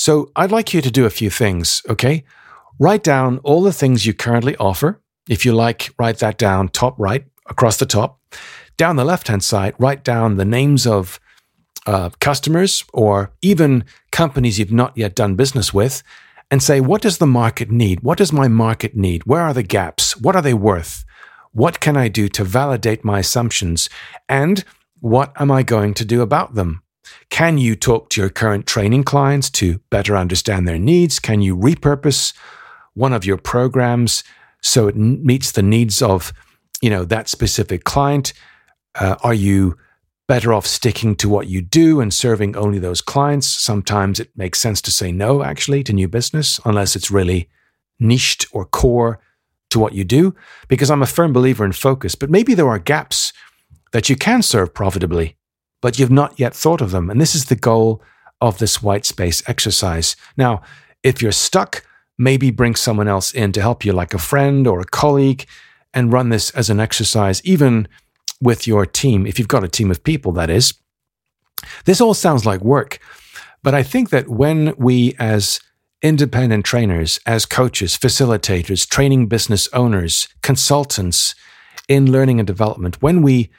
So 0.00 0.32
I'd 0.34 0.50
like 0.50 0.72
you 0.72 0.80
to 0.80 0.90
do 0.90 1.04
a 1.04 1.10
few 1.10 1.28
things, 1.28 1.82
okay? 1.86 2.24
Write 2.78 3.02
down 3.02 3.36
all 3.44 3.60
the 3.60 3.70
things 3.70 4.06
you 4.06 4.14
currently 4.14 4.56
offer. 4.56 4.98
If 5.28 5.44
you 5.44 5.52
like, 5.52 5.90
write 5.98 6.20
that 6.20 6.38
down 6.38 6.70
top 6.70 6.94
right 6.98 7.26
across 7.50 7.76
the 7.76 7.84
top. 7.84 8.18
Down 8.78 8.96
the 8.96 9.04
left 9.04 9.28
hand 9.28 9.44
side, 9.44 9.74
write 9.78 10.02
down 10.02 10.38
the 10.38 10.46
names 10.46 10.86
of 10.86 11.20
uh, 11.86 12.08
customers 12.18 12.82
or 12.94 13.34
even 13.42 13.84
companies 14.10 14.58
you've 14.58 14.72
not 14.72 14.96
yet 14.96 15.14
done 15.14 15.34
business 15.34 15.74
with 15.74 16.02
and 16.50 16.62
say, 16.62 16.80
what 16.80 17.02
does 17.02 17.18
the 17.18 17.26
market 17.26 17.70
need? 17.70 18.00
What 18.00 18.16
does 18.16 18.32
my 18.32 18.48
market 18.48 18.96
need? 18.96 19.26
Where 19.26 19.42
are 19.42 19.52
the 19.52 19.62
gaps? 19.62 20.16
What 20.16 20.34
are 20.34 20.40
they 20.40 20.54
worth? 20.54 21.04
What 21.52 21.78
can 21.78 21.98
I 21.98 22.08
do 22.08 22.26
to 22.28 22.42
validate 22.42 23.04
my 23.04 23.18
assumptions? 23.18 23.90
And 24.30 24.64
what 25.00 25.38
am 25.38 25.50
I 25.50 25.62
going 25.62 25.92
to 25.92 26.06
do 26.06 26.22
about 26.22 26.54
them? 26.54 26.82
Can 27.28 27.58
you 27.58 27.76
talk 27.76 28.10
to 28.10 28.20
your 28.20 28.30
current 28.30 28.66
training 28.66 29.04
clients 29.04 29.50
to 29.50 29.80
better 29.90 30.16
understand 30.16 30.66
their 30.66 30.78
needs? 30.78 31.18
Can 31.18 31.42
you 31.42 31.56
repurpose 31.56 32.32
one 32.94 33.12
of 33.12 33.24
your 33.24 33.36
programs 33.36 34.24
so 34.62 34.88
it 34.88 34.96
meets 34.96 35.52
the 35.52 35.62
needs 35.62 36.02
of 36.02 36.32
you 36.80 36.90
know 36.90 37.04
that 37.04 37.28
specific 37.28 37.84
client 37.84 38.32
uh, 38.96 39.16
are 39.22 39.34
you 39.34 39.76
better 40.28 40.52
off 40.52 40.66
sticking 40.66 41.16
to 41.16 41.28
what 41.28 41.48
you 41.48 41.60
do 41.60 42.00
and 42.00 42.14
serving 42.14 42.56
only 42.56 42.78
those 42.78 43.00
clients 43.00 43.46
sometimes 43.46 44.20
it 44.20 44.30
makes 44.36 44.60
sense 44.60 44.80
to 44.82 44.90
say 44.90 45.10
no 45.12 45.42
actually 45.42 45.82
to 45.82 45.92
new 45.92 46.08
business 46.08 46.60
unless 46.64 46.94
it's 46.94 47.10
really 47.10 47.48
niched 47.98 48.46
or 48.52 48.64
core 48.64 49.20
to 49.70 49.78
what 49.78 49.92
you 49.92 50.04
do 50.04 50.34
because 50.68 50.90
i'm 50.90 51.02
a 51.02 51.06
firm 51.06 51.32
believer 51.32 51.64
in 51.64 51.72
focus 51.72 52.14
but 52.14 52.30
maybe 52.30 52.54
there 52.54 52.68
are 52.68 52.78
gaps 52.78 53.32
that 53.92 54.08
you 54.08 54.16
can 54.16 54.42
serve 54.42 54.72
profitably 54.74 55.36
but 55.80 55.98
you've 55.98 56.10
not 56.10 56.38
yet 56.38 56.54
thought 56.54 56.80
of 56.80 56.90
them 56.90 57.10
and 57.10 57.20
this 57.20 57.34
is 57.34 57.46
the 57.46 57.56
goal 57.56 58.02
of 58.40 58.58
this 58.58 58.82
white 58.82 59.04
space 59.04 59.42
exercise 59.48 60.16
now 60.36 60.62
if 61.02 61.22
you're 61.22 61.32
stuck 61.32 61.84
maybe 62.20 62.50
bring 62.50 62.74
someone 62.74 63.08
else 63.08 63.32
in 63.32 63.50
to 63.50 63.62
help 63.62 63.82
you, 63.82 63.94
like 63.94 64.12
a 64.12 64.18
friend 64.18 64.66
or 64.66 64.80
a 64.80 64.84
colleague, 64.84 65.46
and 65.94 66.12
run 66.12 66.28
this 66.28 66.50
as 66.50 66.68
an 66.68 66.78
exercise, 66.78 67.40
even 67.44 67.88
with 68.42 68.66
your 68.66 68.84
team, 68.84 69.26
if 69.26 69.38
you've 69.38 69.48
got 69.48 69.64
a 69.64 69.68
team 69.68 69.90
of 69.90 70.04
people, 70.04 70.30
that 70.32 70.50
is. 70.50 70.74
This 71.86 72.00
all 72.00 72.14
sounds 72.14 72.44
like 72.44 72.60
work, 72.60 72.98
but 73.62 73.74
I 73.74 73.82
think 73.82 74.10
that 74.10 74.28
when 74.28 74.74
we, 74.76 75.14
as 75.18 75.60
independent 76.02 76.64
trainers, 76.64 77.20
as 77.24 77.46
coaches, 77.46 77.96
facilitators, 77.96 78.86
training 78.86 79.26
business 79.26 79.68
owners, 79.72 80.28
consultants 80.42 81.34
in 81.88 82.12
learning 82.12 82.38
and 82.38 82.46
development, 82.46 83.00
when 83.02 83.22
we 83.22 83.50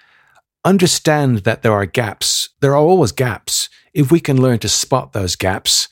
understand 0.63 1.39
that 1.39 1.61
there 1.61 1.73
are 1.73 1.85
gaps, 1.85 2.49
there 2.59 2.71
are 2.71 2.77
always 2.77 3.11
gaps. 3.11 3.69
If 3.93 4.11
we 4.11 4.19
can 4.19 4.41
learn 4.41 4.59
to 4.59 4.69
spot 4.69 5.13
those 5.13 5.35
gaps, 5.35 5.89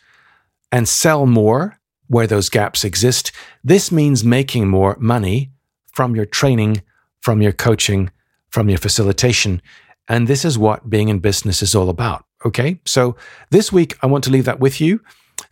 and 0.72 0.88
sell 0.88 1.26
more 1.26 1.80
where 2.08 2.28
those 2.28 2.50
gaps 2.50 2.84
exist. 2.84 3.32
This 3.64 3.92
means 3.92 4.24
making 4.24 4.68
more 4.68 4.98
money 5.00 5.52
from 5.94 6.16
your 6.16 6.26
training, 6.26 6.82
from 7.22 7.42
your 7.42 7.52
coaching, 7.52 8.12
from 8.50 8.70
your 8.70 8.80
facilitation. 8.80 9.62
And 10.08 10.28
this 10.28 10.44
is 10.44 10.58
what 10.58 10.90
being 10.90 11.10
in 11.10 11.20
business 11.20 11.62
is 11.62 11.76
all 11.76 11.90
about. 11.90 12.26
Okay. 12.46 12.80
So 12.86 13.16
this 13.52 13.72
week, 13.72 13.98
I 14.02 14.08
want 14.08 14.24
to 14.24 14.32
leave 14.32 14.46
that 14.46 14.60
with 14.60 14.82
you. 14.82 15.02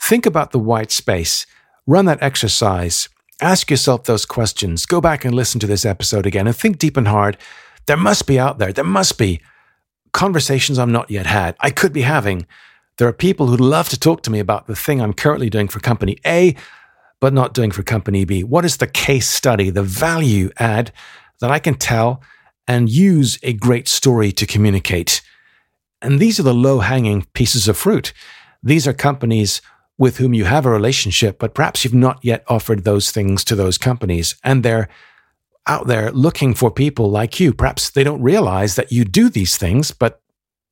Think 0.01 0.25
about 0.25 0.51
the 0.51 0.59
white 0.59 0.91
space, 0.91 1.45
run 1.85 2.05
that 2.05 2.21
exercise, 2.21 3.09
ask 3.39 3.69
yourself 3.69 4.03
those 4.03 4.25
questions, 4.25 4.85
go 4.85 4.99
back 4.99 5.25
and 5.25 5.33
listen 5.33 5.59
to 5.59 5.67
this 5.67 5.85
episode 5.85 6.25
again 6.25 6.47
and 6.47 6.55
think 6.55 6.77
deep 6.77 6.97
and 6.97 7.07
hard. 7.07 7.37
There 7.87 7.97
must 7.97 8.27
be 8.27 8.39
out 8.39 8.59
there, 8.59 8.71
there 8.71 8.85
must 8.85 9.17
be 9.17 9.41
conversations 10.13 10.77
I'm 10.77 10.91
not 10.91 11.09
yet 11.09 11.25
had, 11.25 11.55
I 11.59 11.69
could 11.71 11.93
be 11.93 12.01
having. 12.01 12.45
There 12.97 13.07
are 13.07 13.13
people 13.13 13.47
who'd 13.47 13.61
love 13.61 13.89
to 13.89 13.99
talk 13.99 14.23
to 14.23 14.31
me 14.31 14.39
about 14.39 14.67
the 14.67 14.75
thing 14.75 15.01
I'm 15.01 15.13
currently 15.13 15.49
doing 15.49 15.67
for 15.67 15.79
company 15.79 16.17
A, 16.25 16.55
but 17.19 17.33
not 17.33 17.53
doing 17.53 17.71
for 17.71 17.83
company 17.83 18.25
B. 18.25 18.43
What 18.43 18.65
is 18.65 18.77
the 18.77 18.87
case 18.87 19.27
study, 19.27 19.69
the 19.69 19.83
value 19.83 20.49
add 20.57 20.91
that 21.39 21.51
I 21.51 21.59
can 21.59 21.75
tell 21.75 22.21
and 22.67 22.89
use 22.89 23.39
a 23.43 23.53
great 23.53 23.87
story 23.87 24.31
to 24.33 24.45
communicate? 24.45 25.21
And 26.01 26.19
these 26.19 26.39
are 26.39 26.43
the 26.43 26.53
low 26.53 26.79
hanging 26.79 27.25
pieces 27.33 27.67
of 27.67 27.77
fruit. 27.77 28.13
These 28.61 28.87
are 28.87 28.93
companies 28.93 29.61
with 29.97 30.17
whom 30.17 30.33
you 30.33 30.45
have 30.45 30.65
a 30.65 30.71
relationship, 30.71 31.39
but 31.39 31.53
perhaps 31.53 31.83
you've 31.83 31.93
not 31.93 32.19
yet 32.23 32.43
offered 32.47 32.83
those 32.83 33.11
things 33.11 33.43
to 33.45 33.55
those 33.55 33.77
companies. 33.77 34.35
And 34.43 34.63
they're 34.63 34.89
out 35.67 35.87
there 35.87 36.11
looking 36.11 36.53
for 36.53 36.71
people 36.71 37.09
like 37.09 37.39
you. 37.39 37.53
Perhaps 37.53 37.91
they 37.91 38.03
don't 38.03 38.21
realize 38.21 38.75
that 38.75 38.91
you 38.91 39.05
do 39.05 39.29
these 39.29 39.57
things, 39.57 39.91
but 39.91 40.21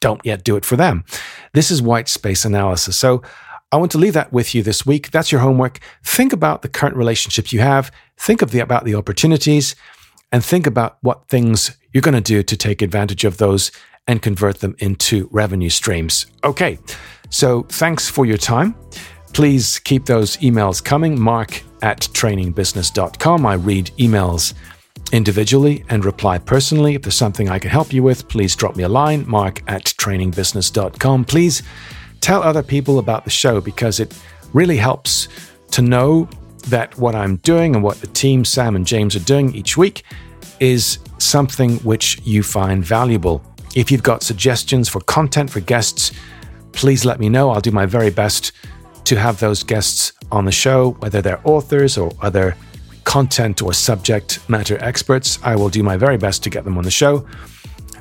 don't 0.02 0.26
yet 0.26 0.44
do 0.44 0.56
it 0.56 0.66
for 0.66 0.76
them. 0.76 1.04
This 1.54 1.72
is 1.72 1.82
white 1.82 2.08
space 2.08 2.46
analysis. 2.46 2.98
So 2.98 3.22
I 3.72 3.78
want 3.78 3.92
to 3.92 3.98
leave 3.98 4.14
that 4.14 4.32
with 4.32 4.54
you 4.54 4.64
this 4.64 4.86
week. 4.86 5.12
That's 5.12 5.32
your 5.32 5.42
homework. 5.42 5.80
Think 6.04 6.32
about 6.32 6.62
the 6.62 6.70
current 6.70 6.96
relationships 6.96 7.52
you 7.52 7.60
have. 7.60 7.92
Think 8.18 8.48
the, 8.48 8.60
about 8.60 8.86
the 8.86 8.96
opportunities 8.96 9.76
and 10.32 10.44
think 10.44 10.68
about 10.68 10.98
what 11.02 11.28
things 11.28 11.76
you're 11.94 12.02
going 12.02 12.16
to 12.16 12.22
do 12.22 12.44
to 12.44 12.58
take 12.58 12.82
advantage 12.82 13.26
of 13.26 13.38
those 13.38 13.72
and 14.08 14.22
convert 14.22 14.60
them 14.60 14.76
into 14.80 15.28
revenue 15.32 15.70
streams. 15.70 16.28
Okay. 16.44 16.78
So 17.30 17.64
thanks 17.64 18.08
for 18.10 18.26
your 18.26 18.38
time. 18.38 18.76
Please 19.34 19.80
keep 19.80 20.06
those 20.06 20.38
emails 20.38 20.84
coming. 20.84 21.20
Mark 21.20 21.64
at 21.82 22.02
trainingbusiness.com. 22.02 23.46
I 23.46 23.56
read 23.56 23.92
emails 23.98 24.54
individually 25.12 25.86
and 25.90 26.04
reply 26.04 26.38
personally. 26.38 26.96
If 26.96 27.04
there's 27.04 27.16
something 27.16 27.50
I 27.50 27.60
can 27.60 27.72
help 27.72 27.94
you 27.94 28.04
with, 28.04 28.28
please 28.28 28.56
drop 28.56 28.76
me 28.76 28.84
a 28.84 28.90
line, 28.90 29.28
mark 29.28 29.62
at 29.68 29.86
trainingbusiness.com. 29.86 31.26
Please 31.26 31.64
tell 32.22 32.42
other 32.44 32.64
people 32.64 33.00
about 33.00 33.24
the 33.24 33.30
show 33.30 33.62
because 33.62 34.00
it 34.00 34.18
really 34.54 34.78
helps 34.78 35.28
to 35.72 35.82
know 35.82 36.28
that 36.68 36.98
what 36.98 37.16
I'm 37.16 37.38
doing 37.38 37.76
and 37.76 37.84
what 37.84 38.02
the 38.02 38.08
team, 38.08 38.44
Sam 38.44 38.76
and 38.76 38.88
James, 38.88 39.16
are 39.16 39.20
doing 39.20 39.54
each 39.54 39.78
week 39.78 40.04
is 40.60 41.00
something 41.18 41.78
which 41.78 42.20
you 42.24 42.44
find 42.44 42.84
valuable. 42.84 43.44
If 43.76 43.92
you've 43.92 44.04
got 44.04 44.24
suggestions 44.24 44.90
for 44.90 45.02
content 45.02 45.50
for 45.50 45.60
guests, 45.60 46.12
please 46.72 47.06
let 47.06 47.20
me 47.20 47.30
know. 47.30 47.52
I'll 47.52 47.62
do 47.62 47.72
my 47.72 47.86
very 47.86 48.10
best 48.10 48.52
to 49.06 49.16
have 49.18 49.40
those 49.40 49.64
guests 49.64 50.14
on 50.32 50.46
the 50.46 50.52
show, 50.52 50.92
whether 51.00 51.22
they're 51.22 51.42
authors 51.44 51.98
or 51.98 52.12
other 52.22 52.56
content 53.06 53.62
or 53.62 53.74
subject 53.74 54.48
matter 54.50 54.78
experts. 54.84 55.40
I 55.44 55.56
will 55.56 55.70
do 55.70 55.82
my 55.82 55.96
very 55.96 56.18
best 56.18 56.44
to 56.44 56.50
get 56.50 56.66
them 56.66 56.78
on 56.78 56.84
the 56.84 56.92
show. 56.92 57.26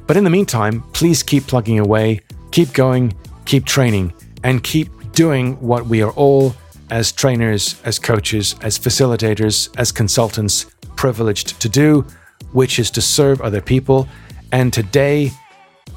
But 0.07 0.17
in 0.17 0.25
the 0.25 0.31
meantime, 0.31 0.83
please 0.93 1.23
keep 1.23 1.47
plugging 1.47 1.79
away, 1.79 2.21
keep 2.51 2.73
going, 2.73 3.15
keep 3.45 3.65
training, 3.65 4.13
and 4.43 4.63
keep 4.63 4.91
doing 5.13 5.55
what 5.61 5.87
we 5.87 6.03
are 6.03 6.11
all, 6.13 6.55
as 6.91 7.13
trainers, 7.13 7.81
as 7.85 7.99
coaches, 7.99 8.57
as 8.61 8.79
facilitators, 8.79 9.71
as 9.79 9.93
consultants, 9.93 10.67
privileged 10.97 11.61
to 11.61 11.69
do, 11.69 12.05
which 12.53 12.79
is 12.79 12.91
to 12.91 13.01
serve 13.01 13.41
other 13.41 13.61
people. 13.61 14.09
And 14.53 14.73
today, 14.73 15.33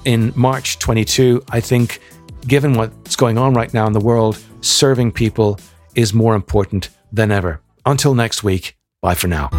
in 0.06 0.32
March 0.36 0.80
22, 0.80 1.44
I 1.50 1.60
think, 1.60 2.00
given 2.48 2.74
what's 2.74 3.16
going 3.16 3.38
on 3.38 3.54
right 3.54 3.74
now 3.74 3.88
in 3.88 3.94
the 3.94 4.00
world, 4.00 4.40
serving 4.62 5.12
people 5.12 5.60
is 5.96 6.14
more 6.14 6.36
important 6.36 6.90
than 7.12 7.32
ever. 7.32 7.62
Until 7.86 8.14
next 8.14 8.44
week, 8.44 8.78
bye 9.02 9.16
for 9.16 9.28
now. 9.28 9.50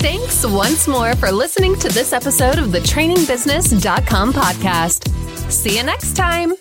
Thanks 0.00 0.44
once 0.44 0.88
more 0.88 1.14
for 1.16 1.30
listening 1.30 1.76
to 1.76 1.88
this 1.88 2.12
episode 2.12 2.58
of 2.58 2.72
the 2.72 2.80
trainingbusiness.com 2.80 4.32
podcast. 4.32 5.08
See 5.50 5.76
you 5.76 5.82
next 5.84 6.14
time. 6.14 6.54